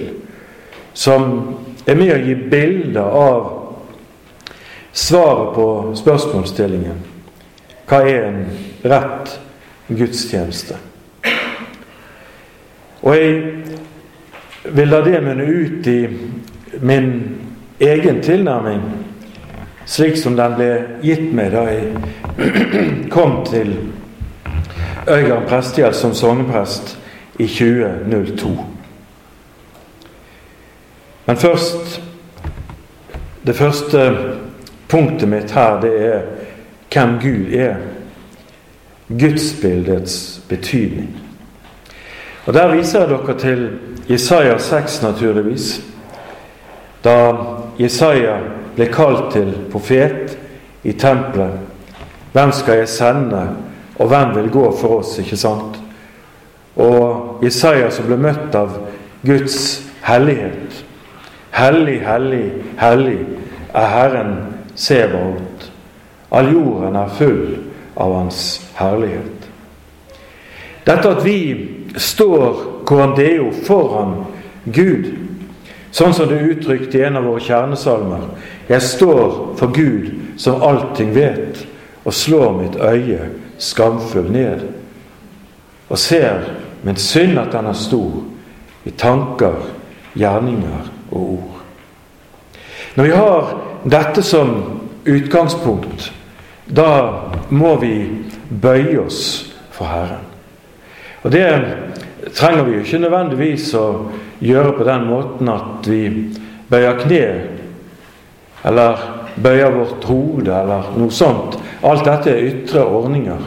Som 0.94 1.58
er 1.88 2.00
med 2.00 2.14
å 2.16 2.22
gi 2.24 2.36
bilder 2.36 3.20
av 3.20 3.65
svaret 4.96 5.56
på 5.56 5.96
spørsmålsstillingen. 5.96 7.00
Hva 7.86 8.00
er 8.08 8.28
en 8.30 8.46
rett 8.88 9.34
gudstjeneste? 9.88 10.78
Og 13.04 13.16
jeg 13.16 13.42
vil 14.72 14.88
la 14.90 15.02
det 15.04 15.20
munne 15.26 15.46
ut 15.46 15.88
i 15.92 16.00
min 16.80 17.12
egen 17.84 18.22
tilnærming, 18.24 18.82
slik 19.86 20.16
som 20.18 20.40
den 20.40 20.56
ble 20.56 20.70
gitt 21.04 21.28
meg 21.36 21.52
da 21.54 21.66
jeg 21.70 21.92
kom 23.16 23.44
til 23.52 23.76
Øygarden 25.06 25.46
prestegjeld 25.46 25.94
som 25.94 26.16
sogneprest 26.18 26.96
i 27.38 27.46
2002. 27.48 28.56
Men 31.26 31.38
først 31.38 32.02
Det 33.46 33.56
første 33.56 34.32
punktet 34.96 35.30
mitt 35.30 35.52
her, 35.52 35.80
det 35.82 35.94
er 36.08 36.22
hvem 36.94 37.18
Gud 37.20 37.54
er. 37.54 37.76
Gudsbildets 39.10 40.42
betydning. 40.50 41.10
Og 42.46 42.54
Der 42.54 42.76
viser 42.76 43.00
jeg 43.00 43.10
dere 43.10 43.38
til 43.40 43.70
Jesaja 44.10 44.58
6, 44.58 45.02
naturligvis. 45.04 45.82
Da 47.04 47.34
Jesaja 47.80 48.38
ble 48.76 48.86
kalt 48.86 49.32
til 49.34 49.52
profet 49.72 50.38
i 50.84 50.94
tempelet. 50.94 51.60
Hvem 52.34 52.52
skal 52.52 52.78
jeg 52.78 52.90
sende, 52.90 53.50
og 54.00 54.08
hvem 54.08 54.36
vil 54.36 54.50
gå 54.50 54.78
for 54.82 55.00
oss? 55.00 55.20
ikke 55.20 55.38
sant? 55.38 55.80
Og 56.76 57.40
Jesaja 57.44 57.90
som 57.92 58.06
ble 58.08 58.18
møtt 58.18 58.56
av 58.56 58.78
Guds 59.26 59.82
hellighet. 60.04 60.86
Hellig, 61.52 62.02
hellig, 62.08 62.52
hellig 62.80 63.20
er 63.74 63.88
Herren 63.88 64.55
Sebaot. 64.76 65.72
All 66.30 66.52
jorden 66.54 66.96
er 66.96 67.14
full 67.18 67.58
av 67.96 68.14
Hans 68.14 68.42
herlighet. 68.76 69.50
Dette 70.86 71.10
at 71.16 71.24
vi 71.26 71.40
står 71.98 72.60
Korandeo 72.86 73.50
foran 73.66 74.18
Gud, 74.66 75.08
sånn 75.96 76.14
som 76.14 76.30
det 76.30 76.38
er 76.38 76.52
uttrykt 76.54 76.96
i 76.98 77.06
en 77.08 77.18
av 77.18 77.26
våre 77.26 77.42
kjernesalmer. 77.42 78.28
Jeg 78.70 78.84
står 78.84 79.56
for 79.58 79.74
Gud 79.74 80.12
som 80.42 80.62
allting 80.66 81.14
vet, 81.16 81.64
og 82.06 82.14
slår 82.14 82.52
mitt 82.60 82.76
øye 82.78 83.32
skamfull 83.58 84.28
ned. 84.32 84.68
Og 85.90 85.98
ser 85.98 86.52
min 86.86 87.00
synd 87.00 87.40
at 87.42 87.54
den 87.54 87.70
er 87.70 87.78
stor, 87.78 88.22
i 88.86 88.92
tanker, 88.94 89.56
gjerninger 90.14 90.92
og 91.12 91.22
ord. 91.22 91.62
Når 92.96 93.04
vi 93.04 93.16
har 93.16 93.56
dette 93.86 94.24
som 94.26 94.56
utgangspunkt, 95.06 96.12
da 96.66 96.92
må 97.50 97.76
vi 97.82 97.96
bøye 98.50 99.00
oss 99.06 99.22
for 99.76 99.90
Herren. 99.90 100.24
Og 101.24 101.32
det 101.34 101.46
trenger 102.36 102.66
vi 102.66 102.78
jo 102.78 102.86
ikke 102.86 103.02
nødvendigvis 103.04 103.68
å 103.78 103.86
gjøre 104.42 104.74
på 104.78 104.88
den 104.88 105.06
måten 105.10 105.52
at 105.54 105.90
vi 105.90 106.02
bøyer 106.70 106.98
kne, 107.02 107.28
eller 108.66 109.06
bøyer 109.36 109.74
vårt 109.74 110.08
hode, 110.10 110.50
eller 110.50 110.90
noe 110.98 111.14
sånt. 111.14 111.60
Alt 111.86 112.06
dette 112.08 112.34
er 112.34 112.50
ytre 112.50 112.86
ordninger. 112.86 113.42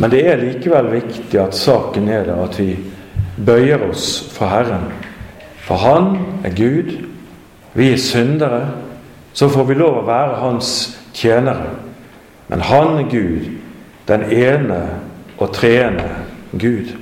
Men 0.00 0.10
det 0.10 0.24
er 0.26 0.40
likevel 0.40 0.88
viktig 0.94 1.38
at 1.38 1.54
saken 1.54 2.08
er 2.08 2.24
det 2.26 2.36
at 2.40 2.58
vi 2.58 2.70
bøyer 3.46 3.82
oss 3.90 4.06
for 4.32 4.50
Herren. 4.50 4.88
For 5.60 5.76
Han 5.76 6.16
er 6.44 6.54
Gud, 6.56 6.94
vi 7.74 7.92
er 7.92 8.00
syndere. 8.00 8.62
Så 9.32 9.48
får 9.48 9.64
vi 9.64 9.74
lov 9.74 10.00
å 10.00 10.06
være 10.06 10.40
Hans 10.40 10.98
tjenere. 11.14 11.76
Men 12.48 12.60
Han 12.60 12.98
er 12.98 13.10
Gud, 13.10 13.50
den 14.08 14.22
ene 14.32 14.80
og 15.38 15.52
treende 15.54 16.08
Gud. 16.52 16.96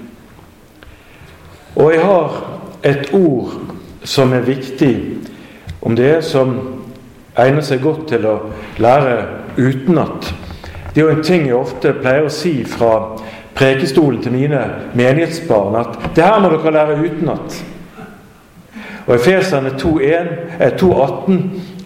Og 1.76 1.92
jeg 1.92 2.02
har 2.04 2.44
et 2.84 3.10
ord 3.14 3.52
som 4.04 4.32
er 4.32 4.40
viktig, 4.40 4.96
om 5.82 5.96
det 5.96 6.24
som 6.24 6.58
egner 7.38 7.62
seg 7.62 7.82
godt 7.82 8.08
til 8.12 8.26
å 8.26 8.36
lære 8.82 9.16
utenat. 9.58 10.34
Det 10.94 11.00
er 11.00 11.06
jo 11.06 11.16
en 11.16 11.24
ting 11.24 11.46
jeg 11.46 11.56
ofte 11.56 11.92
pleier 11.94 12.26
å 12.26 12.32
si 12.32 12.64
fra 12.66 13.18
prekestolen 13.58 14.22
til 14.22 14.32
mine 14.34 14.62
menighetsbarn, 14.98 15.76
at 15.78 15.98
det 16.16 16.24
her 16.24 16.40
må 16.42 16.50
dere 16.52 16.74
lære 16.74 16.98
utenat. 17.02 17.64
Og 19.06 19.14
Efeserne 19.14 19.70
2.18 19.80 21.38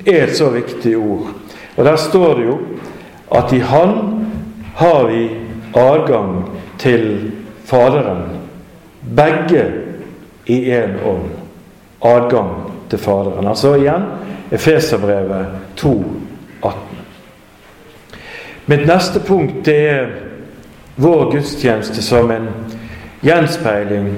er 0.06 0.24
et 0.24 0.36
så 0.36 0.50
viktig 0.50 0.96
ord. 0.96 1.32
Og 1.76 1.84
Der 1.84 1.96
står 1.96 2.34
det 2.34 2.44
jo 2.46 2.58
at 3.34 3.52
i 3.52 3.58
Han 3.58 4.26
har 4.74 5.06
vi 5.06 5.30
adgang 5.74 6.50
til 6.78 7.32
Faderen. 7.64 8.22
Begge 9.16 9.72
i 10.46 10.72
én 10.72 11.06
ånd. 11.06 11.30
Adgang 12.02 12.50
til 12.90 12.98
Faderen. 12.98 13.48
Altså 13.48 13.74
igjen 13.74 14.02
Efeserbrevet 14.52 15.46
2, 15.76 16.04
18. 16.62 16.80
Mitt 18.66 18.86
neste 18.86 19.20
punkt 19.20 19.64
det 19.64 19.76
er 19.88 20.06
vår 20.96 21.30
gudstjeneste 21.32 22.02
som 22.02 22.30
en 22.30 22.48
gjenspeiling 23.22 24.12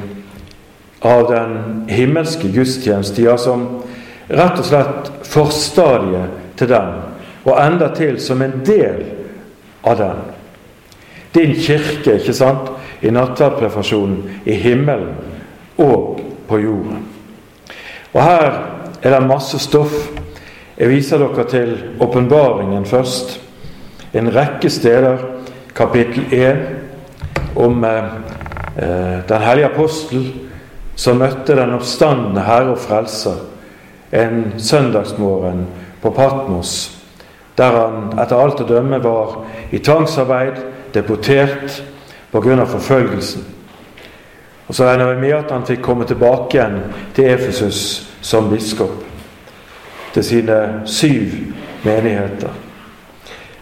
av 1.01 1.29
den 1.31 1.55
himmelske 1.89 2.51
gudstjeneste. 2.53 3.23
Ja, 3.23 3.37
som 3.39 3.67
rett 4.29 4.59
og 4.59 4.67
slett 4.67 5.11
forstadiet 5.35 6.31
til 6.57 6.71
den, 6.71 6.95
og 7.45 7.59
enda 7.59 7.91
til 7.95 8.21
som 8.23 8.43
en 8.43 8.61
del 8.67 9.03
av 9.85 9.99
den. 9.99 10.23
Din 11.35 11.55
kirke, 11.59 12.21
ikke 12.21 12.37
sant? 12.37 12.71
i 13.05 13.11
nattverdprefasjonen 13.13 14.41
i 14.49 14.55
himmelen 14.57 15.11
og 15.77 16.21
på 16.49 16.59
jorden. 16.59 17.03
Og 18.15 18.23
Her 18.23 18.47
er 19.03 19.11
det 19.11 19.27
masse 19.29 19.59
stoff. 19.61 19.93
Jeg 20.79 20.89
viser 20.89 21.21
dere 21.21 21.45
til 21.51 21.75
åpenbaringen 22.01 22.87
først. 22.87 23.41
En 24.15 24.31
rekke 24.33 24.71
steder. 24.71 25.19
Kapittel 25.75 26.25
1 26.33 26.57
om 27.57 27.85
eh, 27.85 28.05
eh, 28.79 29.19
den 29.29 29.43
hellige 29.43 29.67
apostel 29.67 30.29
som 30.97 31.19
møtte 31.19 31.57
den 31.59 31.75
oppstandende 31.75 32.45
Herre 32.47 32.77
og 32.77 32.79
Frelser 32.79 33.41
en 34.15 34.53
søndagsmorgen 34.59 35.67
på 36.03 36.11
Patmos, 36.11 36.99
der 37.59 37.71
han 37.79 38.19
etter 38.19 38.39
alt 38.39 38.61
å 38.63 38.69
dømme 38.69 39.01
var 39.03 39.41
i 39.75 39.79
tvangsarbeid, 39.79 40.61
deportert 40.95 41.83
pga. 42.33 42.65
forfølgelsen. 42.65 43.45
Og 44.69 44.75
Så 44.75 44.85
regner 44.85 45.15
vi 45.15 45.21
med 45.21 45.33
at 45.33 45.51
han 45.51 45.67
fikk 45.67 45.83
komme 45.83 46.05
tilbake 46.05 46.57
igjen 46.57 46.79
til 47.15 47.25
Efesus 47.25 48.11
som 48.21 48.51
biskop. 48.51 49.05
Til 50.15 50.25
sine 50.25 50.83
syv 50.87 51.33
menigheter. 51.85 52.51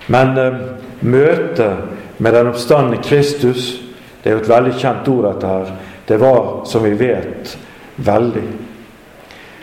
Men 0.06 0.38
eh, 0.38 0.52
møtet 1.00 1.76
med 2.18 2.32
den 2.32 2.46
oppstandende 2.46 3.02
Kristus 3.02 3.78
Det 4.22 4.30
er 4.30 4.36
jo 4.36 4.42
et 4.44 4.48
veldig 4.48 4.72
kjent 4.78 5.08
ord, 5.08 5.24
dette 5.24 5.46
her. 5.46 5.70
Det 6.08 6.20
var, 6.20 6.60
som 6.64 6.84
vi 6.84 6.92
vet, 6.94 7.58
veldig. 7.96 8.44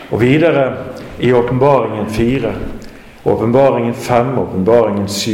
Og 0.09 0.21
videre 0.21 0.73
i 1.19 1.31
åpenbaringen 1.33 2.09
fire, 2.09 2.53
åpenbaringen 3.23 3.93
fem, 3.93 4.37
åpenbaringen 4.39 5.07
7, 5.07 5.31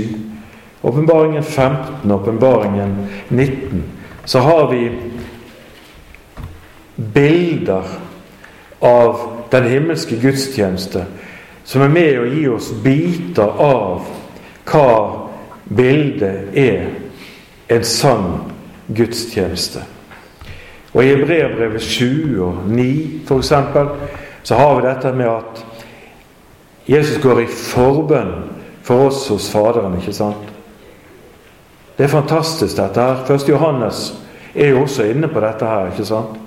åpenbaringen 0.82 1.44
15, 1.44 2.12
åpenbaringen 2.12 2.98
19, 3.30 3.84
så 4.26 4.40
har 4.40 4.72
vi 4.72 4.92
bilder 6.96 7.84
av 8.80 9.20
den 9.52 9.64
himmelske 9.64 10.16
gudstjeneste 10.22 11.06
som 11.66 11.82
er 11.82 11.90
med 11.90 12.20
å 12.20 12.28
gi 12.30 12.46
oss 12.50 12.70
biter 12.84 13.62
av 13.62 14.06
hva 14.70 14.90
bildet 15.66 16.54
er 16.58 16.86
en 17.74 17.86
sann 17.88 18.28
gudstjeneste. 18.88 19.82
Og 20.94 21.02
I 21.04 21.10
Hebrevbrevet 21.16 21.82
7 21.82 22.38
og 22.46 22.62
9 22.70 23.26
f.eks. 23.26 23.52
så 24.46 24.56
har 24.56 24.76
vi 24.76 24.88
dette 24.88 25.12
med 25.14 25.28
at 25.28 25.66
Jesus 26.86 27.18
går 27.22 27.40
i 27.42 27.48
forbønn 27.50 28.34
for 28.86 29.08
oss 29.08 29.24
hos 29.34 29.48
Faderen. 29.50 29.96
ikke 29.98 30.14
sant? 30.14 30.52
Det 31.98 32.06
er 32.06 32.12
fantastisk, 32.12 32.78
dette 32.78 33.02
her. 33.02 33.24
Første 33.26 33.52
Johannes 33.52 34.14
er 34.54 34.70
jo 34.70 34.84
også 34.84 35.08
inne 35.10 35.28
på 35.28 35.42
dette 35.42 35.66
her. 35.66 35.90
ikke 35.90 36.06
sant? 36.06 36.38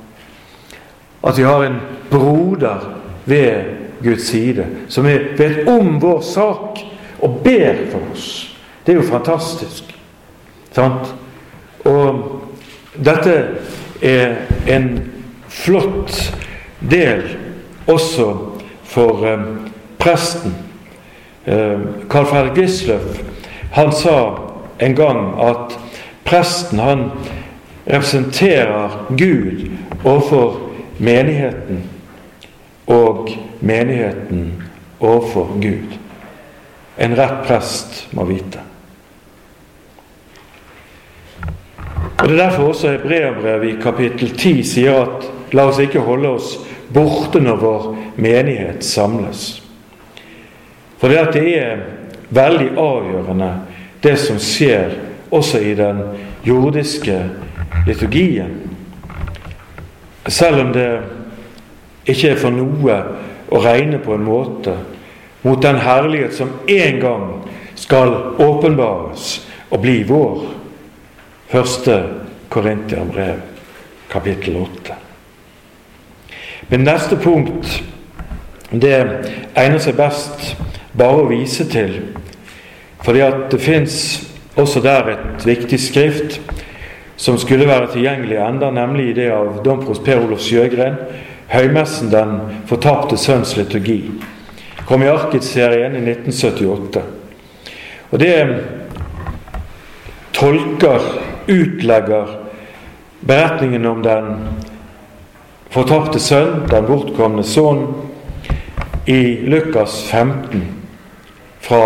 At 1.27 1.39
vi 1.39 1.43
har 1.43 1.65
en 1.65 1.81
broder 2.11 2.87
ved 3.25 3.65
Guds 4.03 4.29
side 4.31 4.67
som 4.89 5.05
vet 5.05 5.67
om 5.69 5.99
vår 5.99 6.21
sak 6.21 6.79
og 7.19 7.41
ber 7.45 7.83
for 7.91 8.13
oss. 8.13 8.55
Det 8.87 8.95
er 8.95 9.01
jo 9.03 9.11
fantastisk. 9.11 9.91
Sant? 10.71 11.15
Og 11.83 12.23
dette 12.95 13.35
er 14.03 14.37
en 14.71 14.89
flott 15.49 16.39
del 16.91 17.48
også 17.89 18.37
for 18.85 19.25
eh, 19.27 19.45
presten. 19.99 20.55
Eh, 21.45 21.81
Carl 22.11 22.27
Fredrik 22.27 22.57
Gisløff 22.57 23.23
han 23.73 23.93
sa 23.93 24.39
en 24.79 24.95
gang 24.97 25.35
at 25.41 25.79
presten 26.25 26.79
han 26.79 27.11
representerer 27.87 29.05
Gud 29.09 29.69
overfor 30.05 30.57
menigheten 30.99 31.83
og 32.87 33.29
menigheten 33.61 34.63
overfor 35.01 35.53
Gud. 35.61 35.99
En 36.99 37.15
rett 37.17 37.45
prest 37.47 38.09
må 38.13 38.25
vite. 38.25 38.61
Og 42.19 42.29
Det 42.29 42.41
er 42.41 42.45
derfor 42.49 42.63
også 42.63 42.91
Hebreabrevet 42.91 43.69
i 43.69 43.83
kapittel 43.83 44.37
10 44.37 44.63
sier 44.63 45.03
at 45.03 45.29
la 45.53 45.69
oss 45.71 45.79
ikke 45.79 46.03
holde 46.03 46.29
oss 46.29 46.57
borte 46.95 47.41
når 47.41 47.57
vår 47.63 47.87
menighet 48.17 48.85
samles. 48.85 49.63
For 50.99 51.09
det, 51.09 51.19
at 51.19 51.35
det 51.37 51.55
er 51.59 51.85
veldig 52.35 52.73
avgjørende 52.79 53.53
det 54.03 54.17
som 54.21 54.39
skjer 54.43 54.97
også 55.31 55.61
i 55.63 55.75
den 55.79 56.03
jordiske 56.47 57.19
liturgien. 57.87 58.55
Selv 60.29 60.61
om 60.61 60.73
det 60.73 60.89
ikke 62.09 62.33
er 62.33 62.41
for 62.41 62.55
noe 62.55 62.99
å 63.49 63.63
regne 63.65 64.01
på 64.03 64.17
en 64.17 64.27
måte 64.27 64.77
mot 65.45 65.61
den 65.63 65.81
herlighet 65.81 66.35
som 66.37 66.53
en 66.69 67.01
gang 67.01 67.27
skal 67.79 68.15
åpenbares 68.43 69.39
og 69.71 69.83
bli 69.85 70.03
vår. 70.09 70.47
Første 71.49 72.01
Korintiabrev, 72.53 73.41
kapittel 74.13 74.63
8. 74.65 75.08
Men 76.69 76.85
neste 76.85 77.17
punkt 77.17 77.83
det 78.71 78.97
egner 79.57 79.81
seg 79.81 79.97
best 79.97 80.55
bare 80.93 81.23
å 81.23 81.29
vise 81.31 81.65
til 81.73 81.95
fordi 83.05 83.23
at 83.25 83.47
det 83.53 83.61
fins 83.63 83.95
også 84.59 84.83
der 84.85 85.13
et 85.15 85.45
viktig 85.47 85.79
skrift 85.81 86.41
som 87.19 87.39
skulle 87.39 87.67
være 87.67 87.93
tilgjengelig 87.93 88.37
enda, 88.43 88.71
nemlig 88.71 89.15
det 89.17 89.31
av 89.35 89.63
domprost 89.65 90.05
Per 90.07 90.21
Olof 90.23 90.43
Sjøgren, 90.43 90.99
høymessen 91.49 92.11
'Den 92.11 92.41
fortapte 92.67 93.17
sønns 93.17 93.57
liturgi'. 93.57 94.11
Kom 94.87 95.03
i 95.03 95.09
Arkid-serien 95.09 95.97
i 95.97 96.03
1978. 96.11 97.03
Og 98.11 98.21
det 98.21 98.47
tolker, 100.33 101.01
utlegger 101.49 102.27
beretningen 103.27 103.87
om 103.87 104.03
den 104.03 104.37
fortapte 105.71 106.21
sønn, 106.23 106.65
den 106.71 106.87
bortkomne 106.89 107.45
sønn, 107.45 107.87
i 109.09 109.21
Lukas 109.49 110.03
15 110.11 110.63
fra 111.65 111.83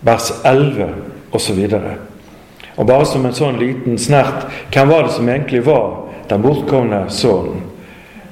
vers 0.00 0.32
11 0.44 0.88
osv. 1.32 1.60
Og 2.76 2.86
bare 2.86 3.06
som 3.06 3.26
en 3.26 3.36
sånn 3.36 3.60
liten 3.60 3.98
snert 4.00 4.48
hvem 4.72 4.90
var 4.90 5.06
det 5.06 5.14
som 5.14 5.28
egentlig 5.28 5.62
var 5.66 6.08
den 6.30 6.42
bortkomne 6.42 7.04
sønnen? 7.14 7.66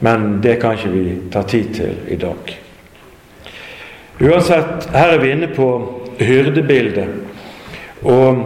Men 0.01 0.39
det 0.43 0.61
kan 0.63 0.79
ikke 0.79 0.91
vi 0.95 1.05
ta 1.31 1.43
tid 1.43 1.73
til 1.75 1.95
i 2.07 2.17
dag. 2.19 2.53
Uansett, 4.19 4.87
her 4.95 5.15
er 5.15 5.23
vi 5.23 5.33
inne 5.35 5.49
på 5.55 5.67
hyrdebildet. 6.19 7.09
Og 8.07 8.45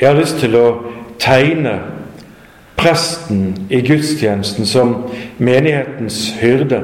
jeg 0.00 0.08
har 0.08 0.16
lyst 0.16 0.40
til 0.40 0.56
å 0.56 0.66
tegne 1.20 1.76
presten 2.80 3.66
i 3.68 3.80
gudstjenesten 3.84 4.66
som 4.66 4.94
menighetens 5.38 6.30
hyrde. 6.40 6.80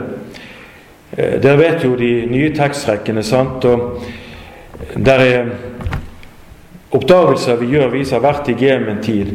Eh, 1.16 1.40
dere 1.40 1.56
vet 1.56 1.84
jo 1.84 1.96
de 1.96 2.10
nye 2.30 2.52
tekstrekkene, 2.54 3.24
sant? 3.24 3.64
Og 3.64 4.02
der 4.96 5.24
er 5.24 5.50
oppdagelser 6.92 7.56
vi 7.60 7.72
gjør, 7.72 7.88
vi 7.94 8.04
som 8.04 8.20
har 8.20 8.32
vært 8.32 8.50
i 8.52 8.58
Gemen-tid, 8.60 9.32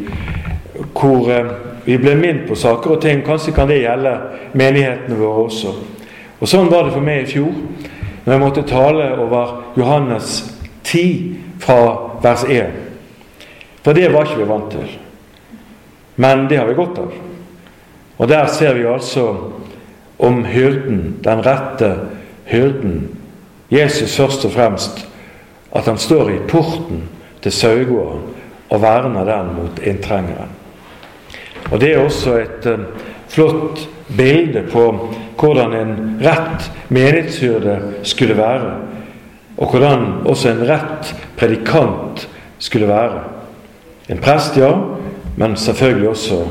hvor 0.94 1.32
eh, 1.34 1.52
vi 1.86 1.98
blir 1.98 2.20
minnet 2.20 2.46
på 2.50 2.56
saker 2.56 2.96
og 2.96 3.02
ting. 3.02 3.26
Kanskje 3.26 3.56
kan 3.58 3.70
det 3.70 3.82
gjelde 3.82 4.14
menighetene 4.54 5.18
våre 5.18 5.48
også. 5.48 5.74
Og 6.42 6.50
Sånn 6.50 6.70
var 6.70 6.86
det 6.86 6.96
for 6.96 7.06
meg 7.06 7.26
i 7.26 7.32
fjor, 7.34 7.54
når 8.26 8.34
jeg 8.34 8.42
måtte 8.42 8.68
tale 8.70 9.12
over 9.22 9.58
Johannes 9.78 10.44
10 10.86 11.62
fra 11.62 11.80
vers 12.22 12.46
1. 12.46 12.78
For 13.82 13.98
det 13.98 14.12
var 14.14 14.30
ikke 14.30 14.44
vi 14.44 14.50
vant 14.50 14.74
til. 14.74 15.01
Men 16.22 16.46
det 16.48 16.60
har 16.60 16.70
vi 16.70 16.78
godt 16.78 17.00
av. 17.02 17.14
Og 18.22 18.30
der 18.30 18.46
ser 18.54 18.76
vi 18.78 18.86
altså 18.86 19.26
om 20.22 20.44
hyrden, 20.46 21.16
den 21.24 21.42
rette 21.46 21.96
hyrden. 22.46 23.08
Jesus 23.72 24.14
først 24.20 24.46
og 24.46 24.54
fremst 24.54 25.08
at 25.74 25.88
han 25.90 25.98
står 25.98 26.30
i 26.30 26.42
porten 26.52 27.08
til 27.42 27.56
sauegården 27.56 28.28
og 28.70 28.82
verner 28.84 29.26
den 29.26 29.50
mot 29.56 29.82
inntrengeren. 29.82 30.54
Og 31.72 31.82
Det 31.82 31.94
er 31.94 32.04
også 32.04 32.36
et 32.38 32.66
uh, 32.68 32.86
flott 33.28 33.88
bilde 34.18 34.66
på 34.72 34.86
hvordan 35.40 35.74
en 35.74 35.94
rett 36.22 36.72
menighetshyrde 36.90 37.80
skulle 38.04 38.38
være, 38.38 38.76
og 39.58 39.72
hvordan 39.72 40.06
også 40.26 40.52
en 40.52 40.66
rett 40.70 41.16
predikant 41.38 42.28
skulle 42.60 42.88
være. 42.88 43.24
En 44.10 44.22
prest, 44.22 44.58
ja, 44.58 44.74
men 45.38 45.56
selvfølgelig 45.58 46.10
også 46.10 46.48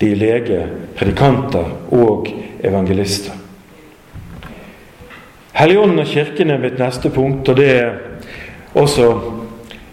de 0.00 0.14
lege, 0.14 0.66
predikanter 0.96 1.64
og 1.90 2.26
evangelister. 2.64 3.32
Helligånden 5.54 5.98
og 5.98 6.06
Kirken 6.06 6.50
er 6.50 6.58
mitt 6.58 6.78
neste 6.78 7.10
punkt, 7.10 7.48
og 7.48 7.56
det 7.56 7.68
er 7.78 7.90
også 8.74 9.12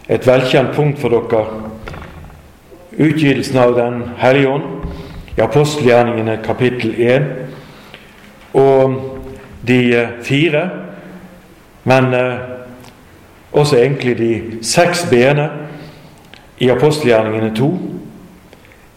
et 0.10 0.28
velkjent 0.28 0.74
punkt 0.76 1.00
for 1.00 1.14
dere. 1.14 1.46
Utgivelsen 2.92 3.58
av 3.58 3.76
Den 3.78 4.02
hellige 4.18 4.50
ånd 4.50 4.64
i 5.38 5.42
apostelgjerningene 5.42 6.40
kapittel 6.44 6.96
1 6.98 7.24
og 8.54 8.98
de 9.68 9.94
eh, 9.96 10.10
fire, 10.24 10.70
men 11.84 12.14
eh, 12.14 12.40
også 13.52 13.78
egentlig 13.78 14.18
de 14.18 14.34
seks 14.66 15.06
b-ene 15.10 15.50
i 16.60 16.70
apostelgjerningene 16.70 17.56
2. 17.56 17.91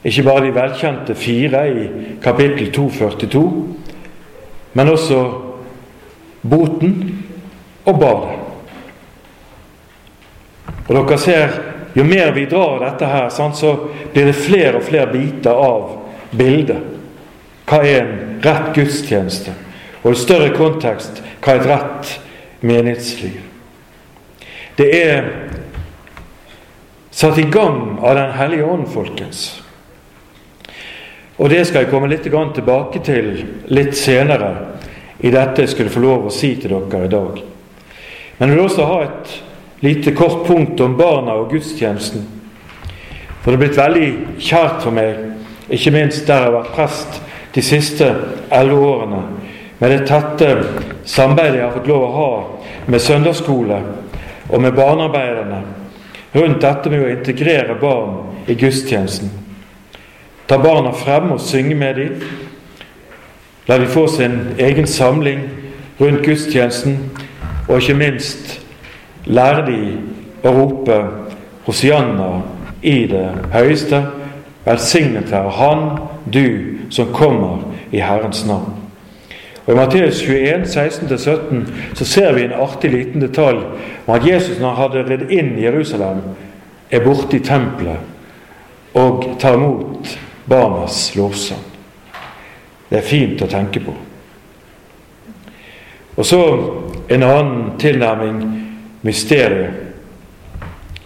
Ikke 0.04 0.22
bare 0.26 0.44
de 0.44 0.54
velkjente 0.54 1.14
fire 1.16 1.64
i 1.68 1.84
kapittel 2.22 2.72
242, 2.72 3.44
men 4.74 4.88
også 4.92 5.20
boten 6.44 6.96
og 7.84 8.00
badet. 8.00 8.40
Og 10.88 10.96
dere 10.96 11.18
ser, 11.18 11.60
Jo 11.94 12.02
mer 12.04 12.32
vi 12.34 12.46
drar 12.50 12.80
dette 12.82 13.06
her, 13.06 13.28
så 13.30 13.76
blir 14.12 14.26
det 14.26 14.34
flere 14.34 14.80
og 14.80 14.82
flere 14.82 15.06
biter 15.12 15.54
av 15.54 15.92
bildet. 16.34 16.80
Hva 17.70 17.78
er 17.86 18.00
en 18.00 18.40
rett 18.42 18.72
gudstjeneste? 18.74 19.54
Og 20.02 20.12
i 20.12 20.18
større 20.18 20.50
kontekst 20.56 21.22
hva 21.38 21.54
er 21.54 21.60
et 21.60 21.68
rett 21.70 22.10
menighetsliv? 22.66 23.38
Det 24.74 24.88
er 24.90 25.28
satt 27.14 27.38
i 27.38 27.46
gang 27.46 28.00
av 28.02 28.16
Den 28.18 28.32
hellige 28.34 28.66
ånd, 28.66 28.88
folkens. 28.90 29.63
Og 31.37 31.51
det 31.51 31.64
skal 31.66 31.83
jeg 31.83 31.90
komme 31.90 32.11
litt 32.11 32.23
tilbake 32.25 33.01
til 33.03 33.31
litt 33.75 33.97
senere 33.99 34.53
i 35.20 35.33
dette 35.35 35.64
jeg 35.64 35.73
skulle 35.73 35.90
få 35.90 36.03
lov 36.05 36.29
å 36.29 36.35
si 36.35 36.55
til 36.61 36.77
dere 36.77 37.09
i 37.09 37.11
dag. 37.11 37.42
Men 38.38 38.49
jeg 38.49 38.57
vil 38.57 38.64
også 38.64 38.87
ha 38.87 39.01
et 39.07 39.35
lite 39.85 40.14
kort 40.14 40.47
punkt 40.47 40.81
om 40.81 40.97
barna 40.99 41.35
og 41.40 41.51
gudstjenesten. 41.51 42.25
For 43.42 43.51
det 43.53 43.59
er 43.59 43.62
blitt 43.64 43.79
veldig 43.79 44.09
kjært 44.40 44.83
for 44.85 44.94
meg, 44.94 45.18
ikke 45.68 45.92
minst 45.94 46.27
der 46.29 46.44
jeg 46.44 46.51
har 46.51 46.59
vært 46.59 46.75
prest 46.77 47.20
de 47.55 47.62
siste 47.62 48.09
elleve 48.53 48.88
årene 48.94 49.23
med 49.79 49.90
det 49.90 50.07
tette 50.09 50.49
samarbeidet 51.05 51.59
jeg 51.59 51.66
har 51.66 51.75
fått 51.75 51.90
lov 51.90 52.05
å 52.07 52.14
ha 52.14 52.31
med 52.90 53.03
søndagsskole 53.03 53.81
og 54.49 54.62
med 54.62 54.77
barnearbeiderne 54.77 55.62
rundt 56.35 56.62
dette 56.62 56.92
med 56.92 57.05
å 57.05 57.11
integrere 57.12 57.77
barn 57.81 58.47
i 58.51 58.57
gudstjenesten. 58.59 59.43
Ta 60.48 60.59
barna 60.59 60.90
frem 60.92 61.30
og 61.33 61.40
synge 61.40 61.74
med 61.74 61.94
dem. 61.94 62.22
La 63.68 63.78
de 63.78 63.87
få 63.87 64.07
sin 64.07 64.40
egen 64.59 64.87
samling 64.87 65.40
rundt 66.00 66.24
gudstjenesten, 66.26 66.98
og 67.68 67.80
ikke 67.80 67.94
minst 67.94 68.61
lære 69.24 69.64
de 69.66 69.78
å 70.44 70.52
rope 70.52 70.98
Hosianna 71.64 72.42
i 72.83 73.07
det 73.09 73.28
høyeste. 73.54 74.02
Velsignet 74.64 75.33
være 75.33 75.50
Han, 75.50 75.85
du 76.33 76.76
som 76.90 77.12
kommer 77.12 77.64
i 77.92 78.00
Herrens 78.04 78.46
navn. 78.46 78.74
Og 79.66 79.72
I 79.72 79.76
Matteus 79.76 80.20
21, 80.22 80.64
16-17 80.68 81.94
så 81.96 82.04
ser 82.04 82.33
vi 82.37 82.44
en 82.44 82.52
artig 82.52 82.90
liten 82.92 83.20
detalj 83.24 83.62
om 84.07 84.14
at 84.14 84.26
Jesus, 84.28 84.59
når 84.61 84.74
han 84.74 84.83
hadde 84.83 85.04
ridd 85.09 85.30
inn 85.33 85.54
i 85.57 85.64
Jerusalem, 85.64 86.20
er 86.90 87.04
borte 87.04 87.38
i 87.38 87.44
tempelet 87.44 88.94
og 88.94 89.24
tar 89.40 89.57
imot 89.57 90.12
barnas 90.48 91.14
lovsang. 91.16 91.62
Det 92.88 92.98
er 92.98 93.07
fint 93.07 93.42
å 93.42 93.48
tenke 93.50 93.80
på. 93.83 93.94
Og 96.14 96.26
så 96.26 96.40
en 97.11 97.26
annen 97.26 97.72
tilnærming 97.80 98.42
mysteriet. 99.02 99.80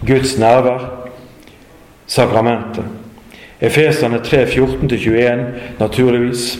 Guds 0.06 0.36
nærvær, 0.38 0.84
sakramentet. 2.06 2.84
Efeserne 3.60 4.20
3, 4.24 4.44
14-21, 4.46 5.46
naturligvis. 5.78 6.58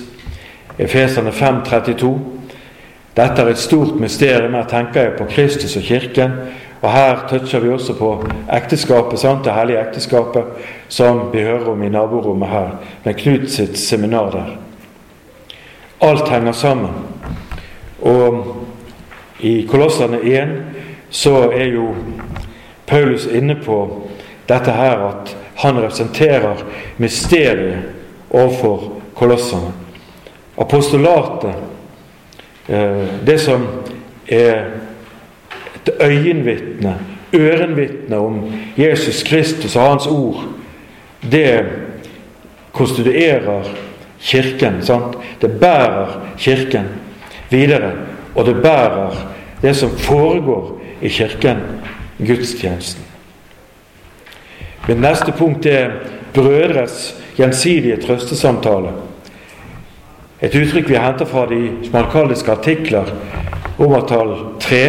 Efeserne 0.79 1.33
5, 1.33 1.63
32. 1.65 2.19
Dette 3.17 3.43
er 3.43 3.53
et 3.53 3.59
stort 3.59 4.01
mysterium. 4.01 4.55
Her 4.55 4.67
tenker 4.71 5.03
jeg 5.03 5.17
på 5.19 5.29
Kristus 5.31 5.77
og 5.77 5.83
Kirken. 5.83 6.35
Og 6.81 6.93
her 6.93 7.25
toucher 7.29 7.61
vi 7.61 7.73
også 7.75 7.95
på 7.99 8.13
ekteskapet, 8.55 9.19
sant? 9.19 9.45
det 9.45 9.53
hellige 9.53 9.81
ekteskapet, 9.81 10.45
som 10.89 11.29
vi 11.33 11.43
hører 11.43 11.71
om 11.73 11.83
i 11.83 11.89
naborommet 11.89 12.49
her, 12.49 12.71
med 13.05 13.15
Knut 13.19 13.51
sitt 13.51 13.79
seminar 13.79 14.31
der. 14.31 14.57
Alt 16.01 16.29
henger 16.29 16.53
sammen. 16.53 16.91
Og 18.03 18.45
i 19.41 19.67
Kolossene 19.71 20.21
1 20.23 20.49
så 21.11 21.51
er 21.51 21.73
jo 21.75 21.95
Paulus 22.87 23.27
inne 23.27 23.57
på 23.65 23.81
dette 24.49 24.73
her 24.73 25.03
at 25.09 25.37
han 25.59 25.81
representerer 25.83 26.63
mysteriet 26.97 27.79
overfor 28.31 28.93
kolossene. 29.15 29.73
Apostolatet, 30.59 31.55
eh, 32.69 33.07
det 33.27 33.41
som 33.41 33.67
er 34.29 34.65
et 35.89 36.07
øyenvitne, 36.07 36.95
ørenvitne 37.35 38.17
om 38.17 38.53
Jesus 38.77 39.23
Kristus 39.23 39.77
og 39.77 39.83
Hans 39.83 40.07
ord, 40.07 40.45
det 41.33 41.65
konstituerer 42.73 43.63
Kirken. 44.21 44.83
Sant? 44.83 45.19
Det 45.41 45.51
bærer 45.61 46.21
Kirken 46.39 46.85
videre. 47.51 47.93
Og 48.35 48.47
det 48.47 48.63
bærer 48.63 49.15
det 49.63 49.77
som 49.77 49.91
foregår 49.91 50.81
i 51.03 51.09
Kirken, 51.09 51.57
gudstjenesten. 52.19 53.05
Mitt 54.89 55.01
neste 55.01 55.33
punkt 55.33 55.67
er 55.67 55.91
brødres 56.35 57.15
gjensidige 57.37 57.97
trøstesamtale. 58.01 58.95
Et 60.41 60.55
uttrykk 60.55 60.89
vi 60.89 60.97
henter 60.97 61.27
fra 61.27 61.45
de 61.51 61.61
smalkaldiske 61.85 62.51
artikler, 62.51 63.11
romertall 63.79 64.35
3, 64.61 64.81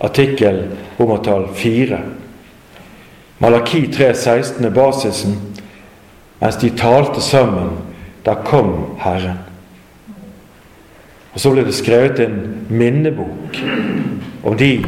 artikkel 0.00 0.64
romertall 1.00 1.48
4. 1.54 1.98
Malaki 3.38 3.86
3,16 3.92 4.64
er 4.64 4.70
basisen. 4.70 5.38
Mens 6.40 6.56
de 6.56 6.70
talte 6.70 7.20
sammen, 7.20 7.70
da 8.26 8.34
kom 8.44 8.96
Herren. 9.00 9.38
Og 11.34 11.40
så 11.40 11.52
ble 11.52 11.66
det 11.66 11.76
skrevet 11.76 12.20
en 12.24 12.36
minnebok 12.68 13.60
om 14.44 14.56
de 14.56 14.80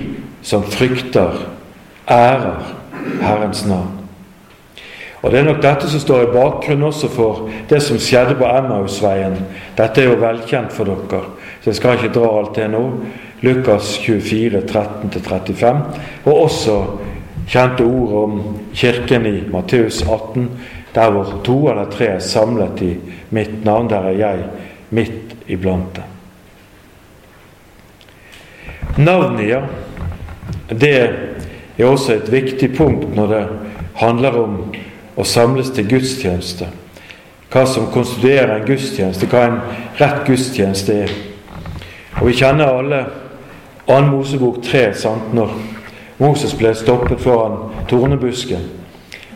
som 0.42 0.64
frykter, 0.64 1.44
ærer 2.08 2.74
Herrens 3.20 3.66
navn. 3.66 3.98
Og 5.22 5.30
Det 5.30 5.40
er 5.40 5.44
nok 5.44 5.62
dette 5.62 5.88
som 5.90 6.00
står 6.00 6.22
i 6.22 6.32
bakgrunnen 6.32 6.86
også 6.88 7.08
for 7.10 7.48
det 7.70 7.82
som 7.82 7.98
skjedde 7.98 8.36
på 8.38 8.46
Emmausveien. 8.46 9.34
Dette 9.76 10.00
er 10.00 10.12
jo 10.12 10.20
velkjent 10.20 10.72
for 10.72 10.88
dere, 10.88 11.24
så 11.60 11.70
jeg 11.70 11.74
skal 11.74 11.98
ikke 11.98 12.14
dra 12.14 12.30
alt 12.38 12.54
det 12.56 12.68
nå. 12.70 12.84
Lukas 13.40 13.98
24, 13.98 14.62
13-35, 14.66 15.82
og 16.24 16.42
også 16.42 16.78
kjente 17.48 17.84
ord 17.86 18.12
om 18.24 18.40
kirken 18.74 19.26
i 19.26 19.40
Matteus 19.52 20.02
18, 20.02 20.50
der 20.94 21.10
hvor 21.10 21.40
to 21.44 21.68
eller 21.70 21.90
tre 21.90 22.04
er 22.04 22.18
samlet 22.18 22.82
i 22.82 22.96
mitt 23.30 23.64
navn. 23.64 23.90
Der 23.90 24.10
er 24.10 24.10
jeg 24.18 24.44
midt 24.90 25.36
iblant 25.48 25.96
dem. 25.96 26.04
Navnet, 29.04 29.48
ja, 29.48 29.60
det 30.70 30.94
er 31.78 31.84
også 31.84 32.14
et 32.14 32.32
viktig 32.32 32.72
punkt 32.76 33.14
når 33.14 33.26
det 33.26 33.46
handler 33.94 34.40
om 34.42 34.56
å 35.18 35.24
samles 35.24 35.70
til 35.74 35.86
gudstjeneste. 35.88 36.66
Hva 37.48 37.64
som 37.66 37.86
konstituerer 37.92 38.58
en 38.58 38.66
gudstjeneste, 38.66 39.28
hva 39.30 39.44
en 39.46 39.60
rett 40.00 40.26
gudstjeneste 40.26 40.98
er. 41.04 41.14
Og 42.18 42.26
Vi 42.26 42.34
kjenner 42.40 42.74
alle 42.80 43.04
2. 43.88 44.00
Mosebok 44.10 44.62
3, 44.62 44.94
sant, 44.94 45.32
når 45.32 45.54
Moses 46.18 46.52
ble 46.58 46.74
stoppet 46.76 47.22
foran 47.24 47.86
tornebusken, 47.88 48.66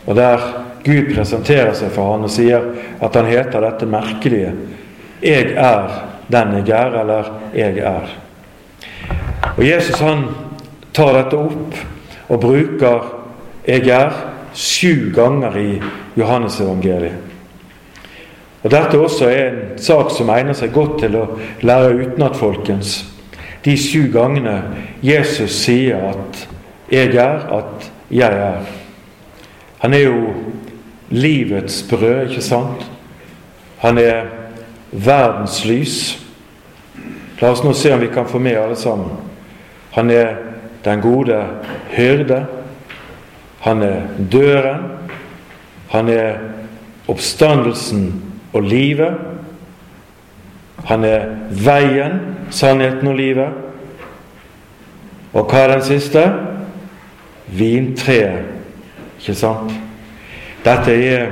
og 0.07 0.17
der 0.19 0.43
Gud 0.85 1.13
presenterer 1.15 1.73
seg 1.79 1.93
for 1.95 2.13
han 2.13 2.27
og 2.27 2.33
sier 2.33 2.65
at 3.01 3.17
han 3.17 3.31
heter 3.31 3.63
dette 3.63 3.87
merkelige 3.87 4.53
'Jeg 5.23 5.55
er 5.57 6.03
den 6.29 6.67
jeg 6.67 6.69
er', 6.69 7.01
eller 7.01 7.25
'Jeg 7.55 7.79
er'. 7.79 8.11
Og 9.57 9.69
Jesus 9.69 10.01
han 10.01 10.25
tar 10.93 11.23
dette 11.23 11.37
opp 11.37 11.75
og 12.29 12.41
bruker 12.41 13.01
'jeg 13.67 13.89
er' 13.89 14.33
sju 14.55 15.13
ganger 15.15 15.57
i 15.57 15.83
Johannesevangeliet. 16.17 17.17
Og 18.63 18.71
Dette 18.71 18.99
også 18.99 19.27
er 19.29 19.49
en 19.49 19.79
sak 19.79 20.11
som 20.11 20.29
egner 20.29 20.53
seg 20.53 20.73
godt 20.73 20.99
til 20.99 21.17
å 21.17 21.29
lære 21.63 21.95
utenat, 21.95 22.37
folkens. 22.37 23.12
De 23.65 23.77
sju 23.77 24.09
gangene 24.13 24.63
Jesus 25.03 25.51
sier 25.65 25.97
at 25.97 26.49
'jeg 26.91 27.15
er', 27.15 27.59
at 27.59 27.93
'jeg 28.11 28.33
er'. 28.33 28.67
Han 29.79 29.95
er 29.95 29.99
jo 29.99 30.35
livets 31.11 31.83
brød, 31.91 32.29
ikke 32.29 32.43
sant? 32.43 32.91
Han 33.79 33.99
er 33.99 34.25
verdens 34.93 35.65
lys. 35.65 36.19
La 37.41 37.51
oss 37.51 37.65
nå 37.65 37.73
se 37.73 37.91
om 37.95 38.01
vi 38.01 38.07
kan 38.07 38.29
få 38.29 38.39
med 38.39 38.57
alle 38.57 38.77
sammen. 38.77 39.11
Han 39.91 40.11
er 40.11 40.37
den 40.85 41.01
gode 41.01 41.47
hyrde. 41.91 42.47
Han 43.61 43.83
er 43.83 44.01
døren. 44.33 44.83
Han 45.89 46.09
er 46.09 46.39
oppstandelsen 47.09 48.23
og 48.53 48.63
livet. 48.63 49.32
Han 50.85 51.05
er 51.05 51.27
veien, 51.51 52.21
sannheten 52.51 53.09
og 53.09 53.17
livet. 53.17 53.49
Og 55.33 55.47
hva 55.49 55.65
er 55.65 55.77
den 55.77 55.85
siste? 55.87 56.25
Vintreet. 57.53 58.49
Ikke 59.21 59.35
sant? 59.39 59.73
Dette 60.65 60.95
er 60.95 61.31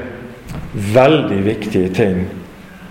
veldig 0.74 1.44
viktige 1.44 1.90
ting 1.94 2.22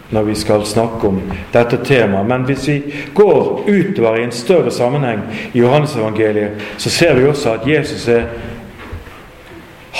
når 0.10 0.24
vi 0.26 0.36
skal 0.36 0.66
snakke 0.66 1.08
om 1.08 1.20
dette 1.54 1.78
temaet. 1.86 2.28
Men 2.28 2.46
hvis 2.48 2.68
vi 2.68 2.78
går 3.16 3.64
utover 3.70 4.18
i 4.18 4.24
en 4.24 4.32
større 4.32 4.72
sammenheng 4.72 5.22
i 5.54 5.60
Johannesevangeliet, 5.60 6.64
så 6.78 6.90
ser 6.90 7.16
vi 7.16 7.28
også 7.28 7.54
at 7.54 7.68
Jesus 7.68 8.08
er 8.08 8.24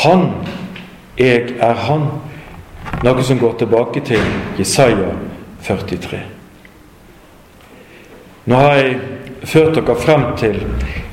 han, 0.04 0.32
jeg 1.18 1.56
er 1.60 1.74
Han. 1.74 2.08
Noe 3.04 3.24
som 3.24 3.40
går 3.40 3.58
tilbake 3.60 4.02
til 4.06 4.20
Jesaja 4.60 5.14
43. 5.64 6.39
Nå 8.50 8.56
har 8.56 8.76
jeg 8.80 8.94
ført 9.46 9.76
dere 9.78 9.94
frem 9.94 10.24
til 10.40 10.56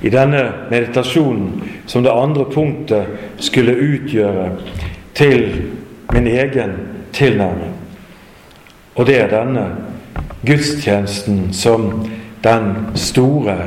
i 0.01 0.09
denne 0.13 0.41
meditasjonen 0.71 1.67
som 1.87 2.05
det 2.05 2.15
andre 2.15 2.47
punktet 2.49 3.43
skulle 3.45 3.75
utgjøre 3.77 4.47
til 5.15 5.43
min 6.15 6.31
egen 6.33 6.73
tilnærming. 7.13 7.75
Og 8.97 9.07
det 9.07 9.19
er 9.21 9.29
denne 9.35 9.67
gudstjenesten 10.49 11.53
som 11.53 12.07
den 12.45 12.73
store 12.97 13.59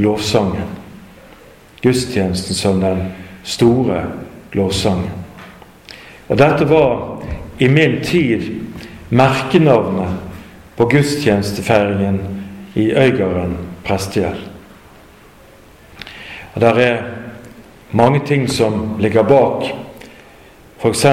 lovsangen. 0.00 0.72
Gudstjenesten 1.82 2.56
som 2.56 2.80
den 2.80 3.04
store 3.44 4.02
lovsangen. 4.56 5.12
Og 6.28 6.38
dette 6.40 6.64
var 6.72 7.20
i 7.58 7.68
min 7.68 8.00
tid 8.00 8.48
merkenavnet 9.10 10.16
på 10.76 10.88
gudstjenestefeiringen 10.88 12.39
i 12.74 12.90
Øygarden 12.90 13.56
prestegjeld. 13.84 14.40
Der 16.60 16.74
er 16.74 17.02
mange 17.90 18.20
ting 18.26 18.50
som 18.50 18.96
ligger 18.98 19.22
bak, 19.22 19.64
f.eks. 20.78 21.06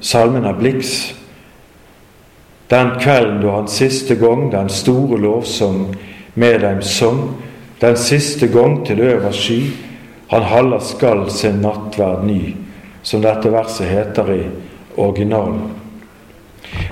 salmen 0.00 0.44
av 0.44 0.58
Blix. 0.58 1.14
Den 2.70 2.90
kvelden 3.00 3.42
da 3.42 3.50
han 3.50 3.68
siste 3.68 4.16
gang 4.16 4.50
den 4.52 4.68
store 4.68 5.20
lovsang 5.20 5.96
med 6.34 6.60
dem 6.60 6.82
sang, 6.82 7.36
den 7.80 7.96
siste 7.96 8.48
gang 8.48 8.86
til 8.86 9.00
øver 9.00 9.32
sky, 9.32 9.60
han 10.30 10.42
hallar 10.42 10.80
skal 10.82 11.30
sin 11.30 11.60
nattverd 11.62 12.24
ny, 12.26 12.56
som 13.02 13.22
dette 13.22 13.52
verset 13.52 13.86
heter 13.86 14.32
i 14.34 14.42
originalen. 14.96 15.85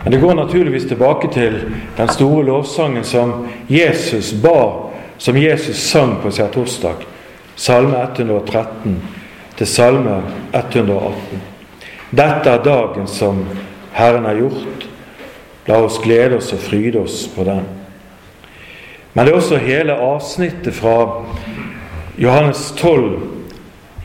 Men 0.03 0.13
det 0.13 0.19
går 0.19 0.35
naturligvis 0.35 0.89
tilbake 0.89 1.29
til 1.33 1.61
den 1.97 2.09
store 2.09 2.45
lovsangen 2.45 3.05
som 3.05 3.47
Jesus 3.69 4.33
ba, 4.33 4.91
som 5.19 5.37
Jesus 5.37 5.77
sang 5.77 6.17
på 6.23 6.31
torsdag, 6.31 7.07
Salme 7.57 8.03
113 8.03 8.99
til 9.57 9.67
Salme 9.67 10.23
118. 10.53 11.43
Dette 12.11 12.51
er 12.51 12.65
dagen 12.65 13.07
som 13.07 13.45
Herren 13.93 14.25
har 14.25 14.35
gjort. 14.35 14.87
La 15.67 15.79
oss 15.81 16.01
glede 16.03 16.37
oss 16.37 16.53
og 16.53 16.61
fryde 16.61 17.01
oss 17.01 17.25
på 17.35 17.47
den. 17.47 17.63
Men 19.15 19.27
det 19.27 19.33
er 19.33 19.39
også 19.39 19.63
hele 19.63 19.95
avsnittet 19.95 20.75
fra 20.75 21.25
Johannes 22.19 22.75
12 22.77 23.21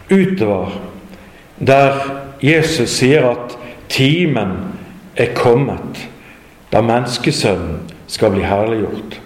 utover, 0.09 0.69
der 1.59 1.97
Jesus 2.41 2.89
sier 2.89 3.25
at 3.33 3.57
timen 3.89 4.53
er 5.19 5.33
kommet 5.35 6.07
da 6.71 6.81
menneskesønnen 6.85 7.89
skal 8.07 8.31
bli 8.33 8.45
herliggjort. 8.45 9.19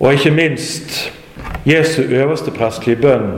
Og 0.00 0.12
ikke 0.12 0.30
minst 0.30 1.12
Jesu 1.66 2.02
øverste 2.02 2.50
prestelige 2.50 3.02
bønn. 3.02 3.32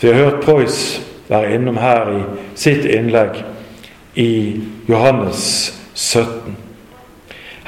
Vi 0.00 0.08
har 0.08 0.14
hørt 0.14 0.44
Preuss 0.44 1.00
være 1.28 1.54
innom 1.54 1.76
her 1.76 2.10
i 2.16 2.22
sitt 2.54 2.84
innlegg 2.84 3.42
i 4.14 4.60
Johannes 4.88 5.74
17. 5.94 6.56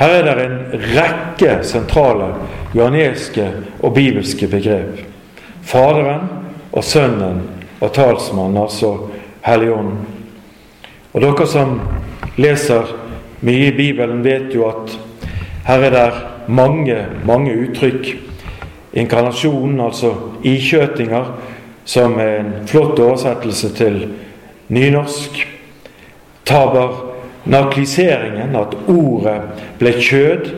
Her 0.00 0.09
er 0.09 0.35
det 0.35 0.44
en 0.44 0.85
rekke 0.96 1.59
sentrale 1.62 2.33
johaneske 2.74 3.50
og 3.83 3.94
bibelske 3.94 4.48
begrep. 4.48 5.02
Faderen 5.62 6.28
og 6.72 6.85
Sønnen 6.85 7.42
og 7.80 7.92
talsmannen, 7.92 8.62
altså 8.62 8.96
Helligånden. 9.44 9.98
Og 11.12 11.20
dere 11.22 11.46
som 11.46 11.80
leser 12.36 12.94
mye 13.40 13.70
i 13.70 13.76
Bibelen, 13.76 14.24
vet 14.24 14.54
jo 14.54 14.68
at 14.68 14.98
her 15.66 15.86
er 15.86 15.90
det 15.90 16.12
mange, 16.48 17.06
mange 17.24 17.54
uttrykk. 17.54 18.16
Inkarnasjonen, 18.92 19.80
altså 19.80 20.14
ikjøtinger, 20.44 21.24
som 21.84 22.18
er 22.18 22.40
en 22.40 22.52
flott 22.66 22.98
oversettelse 22.98 23.70
til 23.74 24.00
nynorsk. 24.68 25.46
Taber 26.46 27.14
nakliseringen, 27.44 28.56
at 28.56 28.74
ordet 28.88 29.40
ble 29.78 29.92
kjød 29.94 30.50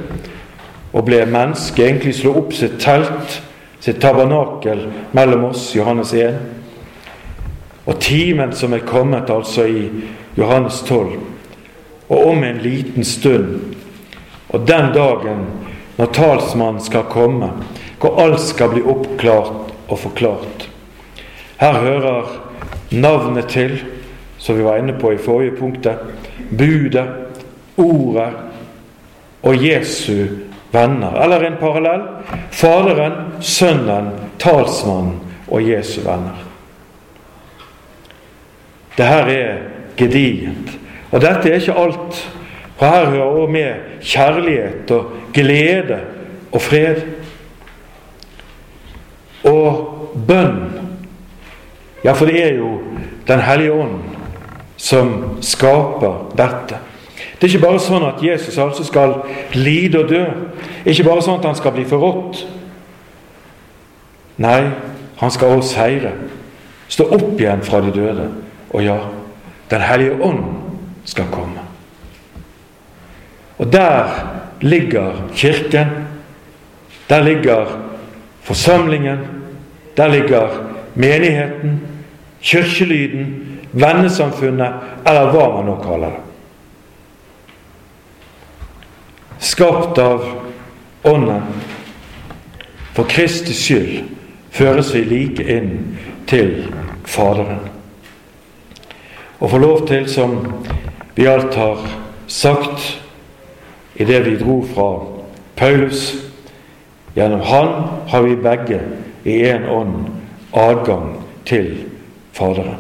og 0.93 1.05
ble 1.05 1.23
menneske, 1.27 1.85
egentlig 1.85 2.15
slo 2.17 2.35
opp 2.41 2.57
sitt 2.57 2.79
telt, 2.81 3.41
sitt 3.81 4.01
tabernakel 4.01 4.87
mellom 5.13 5.51
oss, 5.51 5.71
Johannes 5.77 6.13
1. 6.15 6.41
Og 7.87 8.01
timen 8.01 8.53
som 8.55 8.73
er 8.73 8.87
kommet, 8.87 9.31
altså 9.31 9.67
i 9.67 9.89
Johannes 10.39 10.81
12. 10.87 11.32
Og 12.13 12.27
om 12.35 12.45
en 12.45 12.61
liten 12.61 13.07
stund, 13.09 13.77
og 14.53 14.67
den 14.69 14.93
dagen 14.93 15.47
når 15.97 16.13
talsmannen 16.13 16.83
skal 16.85 17.09
komme, 17.09 17.49
hvor 18.03 18.21
alt 18.21 18.41
skal 18.43 18.73
bli 18.73 18.83
oppklart 18.85 19.73
og 19.89 19.99
forklart. 20.03 20.69
Her 21.61 21.79
hører 21.81 22.33
navnet 22.91 23.49
til, 23.49 23.77
som 24.39 24.59
vi 24.59 24.65
var 24.67 24.81
inne 24.83 24.97
på 24.99 25.13
i 25.15 25.21
forrige 25.23 25.57
punktet 25.57 26.01
budet, 26.59 27.07
ordet 27.77 28.33
og 29.43 29.65
Jesu 29.65 30.27
venner. 30.73 31.23
Eller 31.23 31.47
en 31.47 31.61
parallell 31.61 32.03
Faderen, 32.51 33.13
Sønnen, 33.41 34.11
talsmannen 34.39 35.21
og 35.49 35.69
Jesu 35.69 36.01
venner. 36.05 36.43
Det 38.97 39.07
her 39.07 39.31
er 39.33 39.59
gedigent. 39.97 40.82
Og 41.13 41.21
dette 41.21 41.51
er 41.51 41.61
ikke 41.61 41.77
alt. 41.77 42.21
For 42.77 42.87
her 42.87 43.11
hører 43.11 43.23
også 43.23 43.53
med 43.53 43.75
kjærlighet 44.01 44.91
og 44.91 45.13
glede 45.35 45.99
og 46.53 46.63
fred. 46.63 47.03
Og 49.45 49.89
bønn. 50.29 50.63
Ja, 52.05 52.13
for 52.13 52.27
det 52.27 52.45
er 52.45 52.55
jo 52.57 52.81
Den 53.29 53.41
hellige 53.41 53.73
ånd 53.73 54.01
som 54.77 55.39
skaper 55.41 56.33
dette. 56.37 56.79
Det 57.39 57.47
er 57.47 57.53
ikke 57.53 57.67
bare 57.67 57.79
sånn 57.79 58.03
at 58.03 58.19
Jesus 58.23 58.59
altså 58.59 58.83
skal 58.85 59.15
lide 59.55 60.01
og 60.01 60.09
dø. 60.11 60.25
Ikke 60.83 61.07
bare 61.07 61.23
sånn 61.23 61.39
at 61.39 61.47
han 61.47 61.55
skal 61.55 61.75
bli 61.77 61.85
forrådt. 61.87 62.41
Nei, 64.43 64.73
han 65.21 65.31
skal 65.31 65.55
også 65.55 65.77
seire. 65.77 66.13
Stå 66.91 67.07
opp 67.15 67.39
igjen 67.39 67.63
fra 67.63 67.79
de 67.85 67.95
døde. 67.95 68.27
Og 68.75 68.83
ja, 68.83 68.99
Den 69.71 69.81
hellige 69.81 70.19
ånd 70.23 70.62
skal 71.13 71.29
komme. 71.33 71.61
Og 73.61 73.73
der 73.73 74.09
ligger 74.61 75.29
Kirken. 75.37 75.87
Der 77.09 77.23
ligger 77.23 77.67
forsamlingen. 78.43 79.19
Der 79.97 80.09
ligger 80.09 80.49
menigheten, 80.95 81.81
kirkelyden, 82.41 83.59
vennesamfunnet, 83.73 84.73
eller 85.07 85.31
hva 85.33 85.49
man 85.57 85.69
nå 85.69 85.77
kaller 85.85 86.15
det. 86.17 86.23
Skapt 89.43 89.99
av 89.99 90.25
Ånden. 91.05 91.43
For 92.93 93.09
Kristi 93.09 93.55
skyld 93.57 94.05
føres 94.53 94.93
vi 94.95 95.05
like 95.09 95.45
inn 95.45 95.99
til 96.29 96.73
Faderen. 97.05 97.59
Og 99.41 99.51
få 99.51 99.59
lov 99.59 99.87
til, 99.89 100.09
som 100.09 100.37
vi 101.15 101.27
alt 101.27 101.55
har 101.55 101.79
sagt 102.27 103.01
i 103.95 104.05
det 104.05 104.21
vi 104.25 104.37
dro 104.41 104.63
fra 104.75 104.91
Paulus 105.57 106.15
Gjennom 107.15 107.41
Han 107.41 107.69
har 108.09 108.23
vi 108.23 108.37
begge 108.37 108.81
i 109.25 109.43
én 109.45 109.69
ånd 109.69 110.07
adgang 110.53 111.23
til 111.45 111.75
Faderen. 112.33 112.77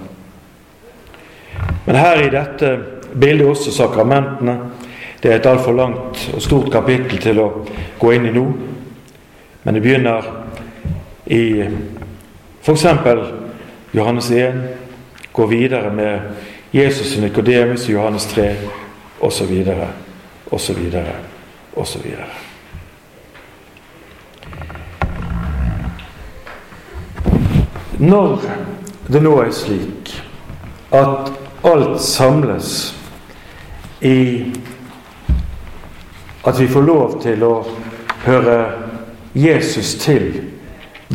Men 1.85 1.97
her 1.97 2.23
i 2.23 2.31
dette 2.33 2.79
bildet 3.21 3.49
også 3.49 3.73
sakramentene. 3.73 4.57
Det 5.23 5.31
er 5.31 5.37
et 5.37 5.47
altfor 5.47 5.73
langt 5.77 6.31
og 6.35 6.43
stort 6.43 6.73
kapittel 6.73 7.21
til 7.21 7.39
å 7.39 7.49
gå 8.01 8.15
inn 8.17 8.25
i 8.27 8.33
nå. 8.33 8.47
Men 9.63 9.77
det 9.77 9.83
begynner 9.85 10.31
i 11.27 11.45
f.eks. 12.63 12.87
Johannes 13.93 14.31
1, 14.31 14.57
går 15.33 15.47
videre 15.47 15.93
med 15.93 16.21
Jesus 16.73 17.17
og 17.17 17.23
Nikodemus 17.23 17.89
i 17.89 17.93
Johannes 17.93 18.27
3, 18.27 18.57
osv., 19.21 19.67
osv., 20.51 20.79
osv. 21.77 22.07
Når 27.99 28.41
det 29.13 29.23
nå 29.23 29.35
er 29.43 29.53
slik 29.53 30.15
at 30.97 31.33
alt 31.65 32.01
samles 32.01 32.73
i 34.01 34.17
at 36.47 36.61
vi 36.61 36.67
får 36.73 36.89
lov 36.89 37.21
til 37.23 37.45
å 37.47 37.55
høre 38.25 38.57
Jesus 39.37 39.95
til 40.01 40.33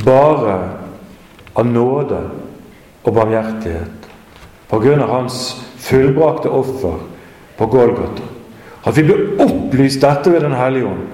bare 0.06 0.60
av 1.58 1.65
nåde 1.65 2.22
og 3.04 3.13
barmhjertighet 3.13 3.96
av 4.69 5.10
hans 5.10 5.63
fullbrakte 5.77 6.49
offer 6.49 6.99
på 7.58 7.65
Golgata. 7.65 8.23
At 8.84 8.97
vi 8.97 9.03
blir 9.03 9.41
opplyst 9.41 10.01
dette 10.01 10.32
ved 10.32 10.41
Den 10.41 10.56
hellige 10.56 10.86
ånd. 10.86 11.06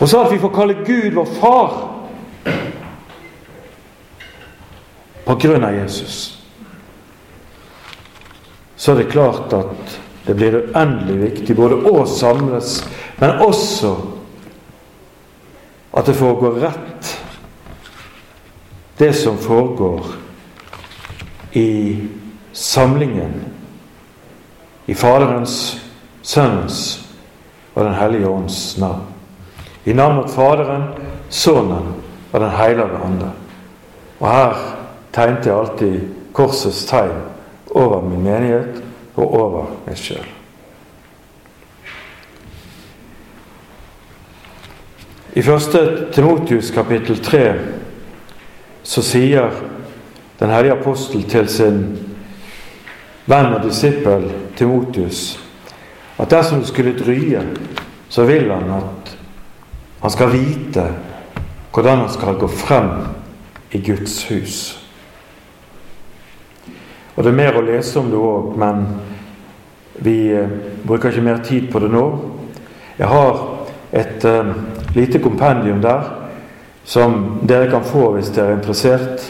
Og 0.00 0.08
så 0.08 0.24
at 0.24 0.32
vi 0.32 0.40
får 0.42 0.54
kalle 0.54 0.84
Gud 0.86 1.14
vår 1.14 1.34
far 1.40 1.74
på 5.24 5.34
grunn 5.34 5.64
av 5.64 5.76
Jesus 5.76 6.42
så 8.82 8.92
er 8.92 8.96
det 8.96 9.12
klart 9.12 9.52
at 9.54 9.92
det 10.26 10.34
blir 10.34 10.56
uendelig 10.58 11.20
viktig 11.20 11.54
både 11.54 11.76
å 11.86 12.00
samles, 12.10 12.80
men 13.20 13.44
også 13.44 13.92
at 15.94 16.08
det 16.10 16.16
foregår 16.18 16.58
rett, 16.64 17.10
det 18.98 19.12
som 19.14 19.38
foregår 19.38 20.08
i 21.62 21.68
samlingen, 22.52 23.52
i 24.86 24.94
Faderens, 24.94 25.82
Sønnens 26.22 27.08
og 27.74 27.84
Den 27.84 27.94
hellige 27.94 28.28
ånds 28.28 28.78
navn. 28.78 29.02
I 29.84 29.92
navnet 29.92 30.30
Faderen, 30.30 30.82
Sønnen 31.30 31.94
og 32.32 32.40
Den 32.40 32.50
hellige 32.50 32.98
ande. 33.04 33.30
Og 34.20 34.28
her 34.30 34.54
tegnte 35.12 35.48
jeg 35.48 35.58
alltid 35.58 36.00
korsets 36.32 36.84
tegn 36.84 37.22
over 37.70 38.00
min 38.00 38.22
menighet 38.22 38.82
og 39.16 39.34
over 39.34 39.66
meg 39.86 39.98
sjøl. 39.98 40.28
I 45.32 45.40
1. 45.40 46.08
Timotius 46.12 46.70
kapittel 46.70 47.16
3 47.24 47.42
så 48.84 49.02
sier 49.02 49.50
den 50.40 50.50
hellige 50.50 50.76
apostel 50.76 51.22
til 51.28 51.48
sin 51.48 52.11
venn 53.26 53.54
og 53.54 53.62
disippel 53.64 54.28
Timotius 54.56 55.38
at 56.18 56.30
dersom 56.30 56.60
det 56.60 56.68
skulle 56.68 56.94
drye, 56.98 57.42
så 58.08 58.24
vil 58.28 58.50
han 58.50 58.70
at 58.76 59.16
han 60.02 60.10
skal 60.10 60.32
vite 60.32 60.84
hvordan 61.72 62.04
han 62.04 62.12
skal 62.12 62.38
gå 62.38 62.48
frem 62.48 62.90
i 63.72 63.80
Guds 63.80 64.24
hus. 64.28 64.78
Og 67.16 67.24
Det 67.24 67.30
er 67.32 67.36
mer 67.36 67.56
å 67.56 67.64
lese 67.64 67.98
om 68.00 68.10
det 68.10 68.18
òg, 68.18 68.54
men 68.58 68.84
vi 70.02 70.32
eh, 70.32 70.52
bruker 70.86 71.12
ikke 71.12 71.24
mer 71.24 71.42
tid 71.44 71.68
på 71.72 71.80
det 71.82 71.90
nå. 71.92 72.04
Jeg 72.98 73.08
har 73.08 73.40
et 73.92 74.24
uh, 74.24 74.52
lite 74.94 75.18
kompendium 75.20 75.82
der 75.82 76.02
som 76.84 77.40
dere 77.48 77.70
kan 77.70 77.84
få 77.84 78.12
hvis 78.14 78.30
dere 78.32 78.54
er 78.54 78.60
interessert. 78.60 79.24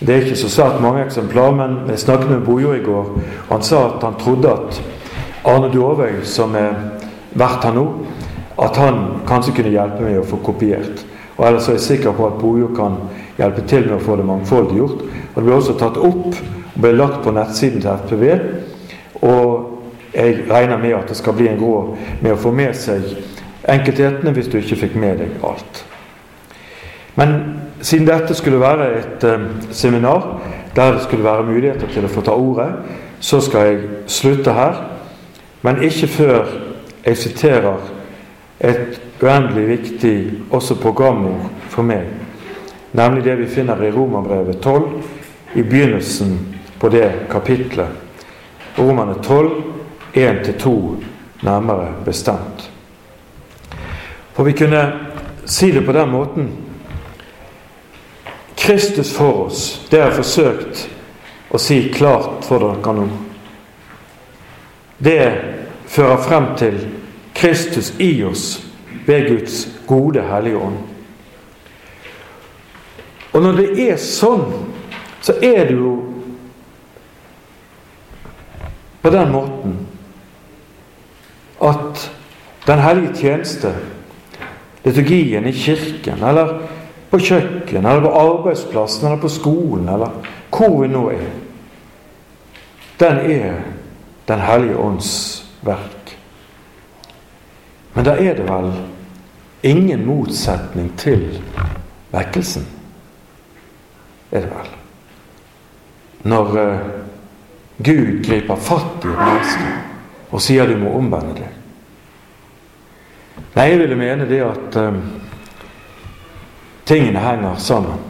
Det 0.00 0.14
er 0.14 0.22
ikke 0.22 0.36
så 0.38 0.48
svært 0.50 0.82
mange 0.82 1.02
eksemplar, 1.04 1.50
men 1.58 1.78
jeg 1.90 1.98
snakket 1.98 2.30
med 2.30 2.44
Bojo 2.46 2.72
i 2.72 2.82
går, 2.84 3.08
og 3.48 3.50
han 3.50 3.62
sa 3.66 3.80
at 3.88 4.04
han 4.04 4.18
trodde 4.20 4.52
at 4.52 4.82
Arne 5.44 5.72
Dovøy, 5.72 6.20
som 6.22 6.54
er 6.54 6.76
vert 7.34 7.64
her 7.64 7.74
nå, 7.74 7.86
at 8.62 8.76
han 8.78 9.00
kanskje 9.26 9.56
kunne 9.56 9.72
hjelpe 9.74 10.04
meg 10.04 10.20
å 10.20 10.26
få 10.26 10.38
kopiert. 10.46 11.02
Og 11.36 11.46
ellers 11.46 11.68
er 11.68 11.78
jeg 11.78 11.86
sikker 11.86 12.14
på 12.14 12.26
at 12.26 12.38
Bojo 12.38 12.70
kan 12.76 12.96
hjelpe 13.38 13.62
til 13.70 13.86
med 13.86 13.96
å 13.98 14.02
få 14.02 14.16
det 14.18 14.26
mangfoldig 14.26 14.78
gjort. 14.78 15.02
Og 15.02 15.36
Det 15.36 15.44
ble 15.46 15.54
også 15.54 15.76
tatt 15.78 15.98
opp 15.98 16.26
og 16.26 16.80
ble 16.82 16.92
lagt 16.94 17.22
på 17.22 17.34
nettsiden 17.34 17.82
til 17.82 17.90
FPV. 17.90 18.24
Og 19.22 20.14
jeg 20.14 20.44
regner 20.50 20.78
med 20.82 20.96
at 20.98 21.10
det 21.10 21.18
skal 21.18 21.36
bli 21.38 21.48
en 21.50 21.60
råd 21.62 21.94
med 22.22 22.32
å 22.32 22.40
få 22.42 22.50
med 22.54 22.74
seg 22.76 23.06
enkelthetene 23.68 24.32
hvis 24.34 24.50
du 24.50 24.58
ikke 24.58 24.82
fikk 24.82 24.98
med 24.98 25.22
deg 25.22 25.46
alt. 25.46 25.84
Men 27.18 27.34
siden 27.80 28.06
dette 28.06 28.34
skulle 28.34 28.60
være 28.60 28.88
et 28.98 29.24
eh, 29.24 29.46
seminar 29.70 30.40
der 30.76 30.92
det 30.92 31.02
skulle 31.02 31.24
være 31.24 31.46
muligheter 31.46 31.88
til 31.90 32.04
å 32.04 32.10
få 32.12 32.22
ta 32.22 32.34
ordet, 32.38 32.68
så 33.20 33.40
skal 33.42 33.66
jeg 33.66 33.78
slutte 34.06 34.52
her. 34.54 34.76
Men 35.62 35.82
ikke 35.82 36.06
før 36.06 36.52
jeg 37.06 37.16
siterer 37.18 37.80
et 38.60 39.00
uendelig 39.22 39.66
viktig 39.68 40.14
også 40.54 40.76
programord 40.78 41.48
for 41.68 41.82
meg, 41.82 42.06
nemlig 42.92 43.24
det 43.24 43.38
vi 43.40 43.48
finner 43.50 43.82
i 43.82 43.90
Romerbrevet 43.90 44.60
12, 44.62 44.86
i 45.54 45.62
begynnelsen 45.62 46.38
på 46.78 46.88
det 46.94 47.10
kapitlet. 47.30 47.90
Romerne 48.78 49.14
12, 49.22 49.50
1-2 50.14 50.74
nærmere 51.42 51.90
bestemt. 52.04 52.70
For 54.32 54.44
vi 54.44 54.52
kunne 54.52 54.92
si 55.46 55.72
det 55.74 55.82
på 55.86 55.92
den 55.92 56.10
måten 56.10 56.48
Kristus 58.58 59.12
for 59.14 59.46
oss, 59.46 59.86
det 59.90 60.00
har 60.02 60.10
jeg 60.10 60.20
forsøkt 60.20 60.84
å 61.54 61.60
si 61.62 61.80
klart 61.94 62.44
for 62.44 62.60
dere 62.62 62.94
nå 62.98 63.08
det 64.98 65.44
fører 65.86 66.22
frem 66.22 66.46
til 66.58 66.78
Kristus 67.34 67.92
i 68.02 68.24
oss 68.26 68.58
ved 69.06 69.28
Guds 69.28 69.68
gode, 69.86 70.22
hellige 70.22 70.58
ånd. 70.58 70.78
Og 73.32 73.42
når 73.42 73.60
det 73.60 73.68
er 73.86 74.00
sånn, 74.02 74.46
så 75.22 75.36
er 75.44 75.68
det 75.68 75.76
jo 75.76 75.92
på 79.02 79.12
den 79.14 79.34
måten 79.34 79.82
at 81.62 82.08
Den 82.68 82.82
hellige 82.84 83.14
tjeneste, 83.16 83.70
liturgien 84.84 85.46
i 85.48 85.52
kirken, 85.56 86.20
eller 86.20 86.50
på 87.18 87.24
kjøkken, 87.24 87.86
eller 87.86 88.00
på 88.00 88.14
arbeidsplassen, 88.14 89.06
eller 89.06 89.20
på 89.22 89.28
skolen, 89.28 89.88
eller 89.88 90.10
hvor 90.54 90.80
vi 90.82 90.88
nå 90.88 91.04
er, 91.10 91.26
den 92.98 93.18
er 93.18 93.60
den 94.28 94.40
hellige 94.40 94.76
ånds 94.76 95.10
verk. 95.66 96.14
Men 97.94 98.06
da 98.06 98.14
er 98.20 98.36
det 98.38 98.46
vel 98.46 98.72
ingen 99.66 100.06
motsetning 100.06 100.92
til 100.98 101.40
vekkelsen? 102.14 102.66
Er 104.30 104.44
det 104.44 104.50
vel? 104.52 104.72
Når 106.28 106.58
uh, 106.58 106.78
Gud 107.78 108.24
griper 108.26 108.56
fatt 108.56 109.06
i 109.06 109.10
et 109.10 109.22
menneske 109.22 109.70
og 110.30 110.42
sier 110.42 110.68
du 110.68 110.76
må 110.76 110.92
omvende 110.98 111.38
deg. 111.38 111.54
Nei, 113.54 113.64
jeg 113.70 113.78
ville 113.80 113.96
mene 113.98 114.26
det 114.28 114.42
at 114.44 114.76
um, 114.82 114.98
tingene 116.88 117.20
henger 117.20 117.58
sammen. 117.60 118.00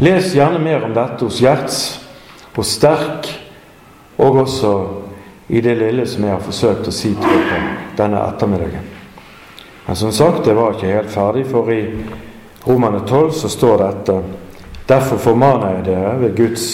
Les 0.00 0.34
gjerne 0.34 0.60
mer 0.60 0.84
om 0.84 0.94
dette 0.96 1.24
hos 1.24 1.40
Gjerts, 1.40 1.80
hos 2.56 2.72
Sterk, 2.76 3.28
og 4.16 4.40
også 4.42 4.72
i 5.48 5.60
det 5.60 5.76
lille 5.78 6.06
som 6.08 6.24
jeg 6.24 6.32
har 6.34 6.44
forsøkt 6.44 6.88
å 6.88 6.94
si 6.94 7.12
til 7.14 7.42
dere 7.48 7.60
denne 7.98 8.22
ettermiddagen. 8.24 8.88
Men 9.86 9.96
som 9.96 10.12
sagt, 10.12 10.44
det 10.44 10.56
var 10.56 10.74
ikke 10.74 10.90
helt 10.90 11.12
ferdig, 11.12 11.44
for 11.46 11.70
i 11.70 11.82
Romane 12.66 13.04
12 13.06 13.30
så 13.42 13.52
står 13.52 13.78
dette 13.84 14.18
Derfor 14.86 15.18
formaner 15.18 15.78
jeg 15.78 15.86
dere 15.88 16.12
ved 16.20 16.36
Guds 16.38 16.66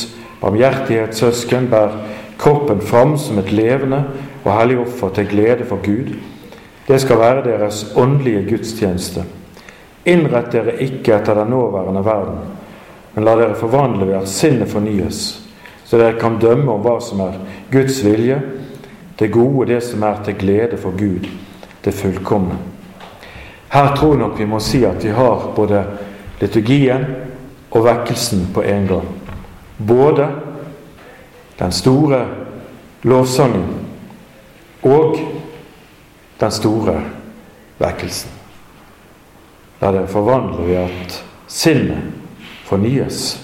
barmhjertighet, 0.42 1.14
søsken, 1.16 1.70
bær 1.72 1.94
kroppen 2.38 2.82
fram 2.84 3.14
som 3.18 3.38
et 3.40 3.52
levende 3.52 4.02
og 4.44 4.50
hellig 4.52 4.82
offer 4.82 5.14
til 5.16 5.30
glede 5.30 5.64
for 5.68 5.80
Gud. 5.80 6.12
Det 6.88 7.00
skal 7.00 7.18
være 7.18 7.44
deres 7.46 7.86
åndelige 7.96 8.44
gudstjeneste. 8.50 9.24
Innrett 10.04 10.50
dere 10.52 10.74
ikke 10.82 11.14
etter 11.14 11.38
den 11.38 11.52
nåværende 11.54 12.02
verden, 12.04 12.38
men 13.14 13.24
la 13.24 13.36
dere 13.38 13.54
forvandle 13.58 14.08
ved 14.08 14.18
at 14.22 14.28
sinnet 14.28 14.70
fornyes, 14.70 15.20
så 15.84 15.98
dere 16.00 16.18
kan 16.18 16.40
dømme 16.42 16.72
om 16.72 16.82
hva 16.82 16.96
som 17.00 17.20
er 17.22 17.38
Guds 17.70 18.00
vilje, 18.04 18.40
det 19.18 19.30
gode, 19.32 19.68
det 19.74 19.82
som 19.84 20.02
er 20.02 20.22
til 20.24 20.34
glede 20.40 20.78
for 20.80 20.96
Gud, 20.98 21.28
det 21.84 21.94
fullkomne. 21.94 22.58
Her 23.72 23.94
tror 23.96 24.16
nok 24.16 24.38
vi 24.38 24.44
må 24.44 24.58
si 24.60 24.82
at 24.84 25.04
vi 25.04 25.12
har 25.14 25.46
både 25.56 25.84
liturgien 26.40 27.06
og 27.70 27.84
vekkelsen 27.86 28.48
på 28.54 28.62
en 28.62 28.86
gang. 28.88 29.08
Både 29.78 30.28
den 31.58 31.72
store 31.72 32.26
lovsangen 33.02 33.64
og 34.82 35.16
den 36.40 36.50
store 36.50 37.00
vekkelsen. 37.78 38.41
La 39.82 39.90
det 39.92 40.06
forvandle 40.10 40.66
ved 40.66 40.76
at 40.84 41.16
sinnet 41.50 42.12
fornyes 42.68 43.34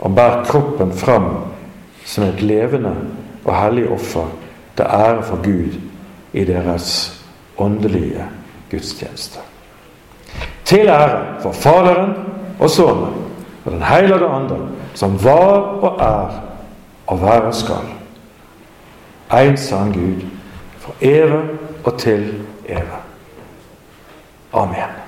og 0.00 0.14
bærer 0.14 0.44
kroppen 0.46 0.92
fram 0.94 1.26
som 2.04 2.24
et 2.24 2.42
levende 2.42 2.94
og 3.44 3.56
hellig 3.58 3.88
offer 3.90 4.28
til 4.76 4.86
ære 4.86 5.22
for 5.22 5.42
Gud 5.42 5.80
i 6.32 6.44
deres 6.44 6.86
åndelige 7.58 8.24
gudstjeneste. 8.70 9.38
Til 10.64 10.86
ære 10.86 11.42
for 11.42 11.52
Faderen 11.52 12.14
og 12.60 12.70
Sønnen 12.70 13.14
og 13.64 13.72
Den 13.72 13.82
hellige 13.82 14.26
andre, 14.26 14.58
som 14.94 15.24
var 15.24 15.58
og 15.82 16.00
er 16.00 16.40
og 17.06 17.22
være 17.22 17.52
skal. 17.52 17.86
En 19.48 19.56
sann 19.56 19.92
Gud, 19.92 20.26
fra 20.78 20.92
evig 21.00 21.44
og 21.84 21.98
til 21.98 22.44
evig. 22.68 23.00
Amen. 24.52 25.03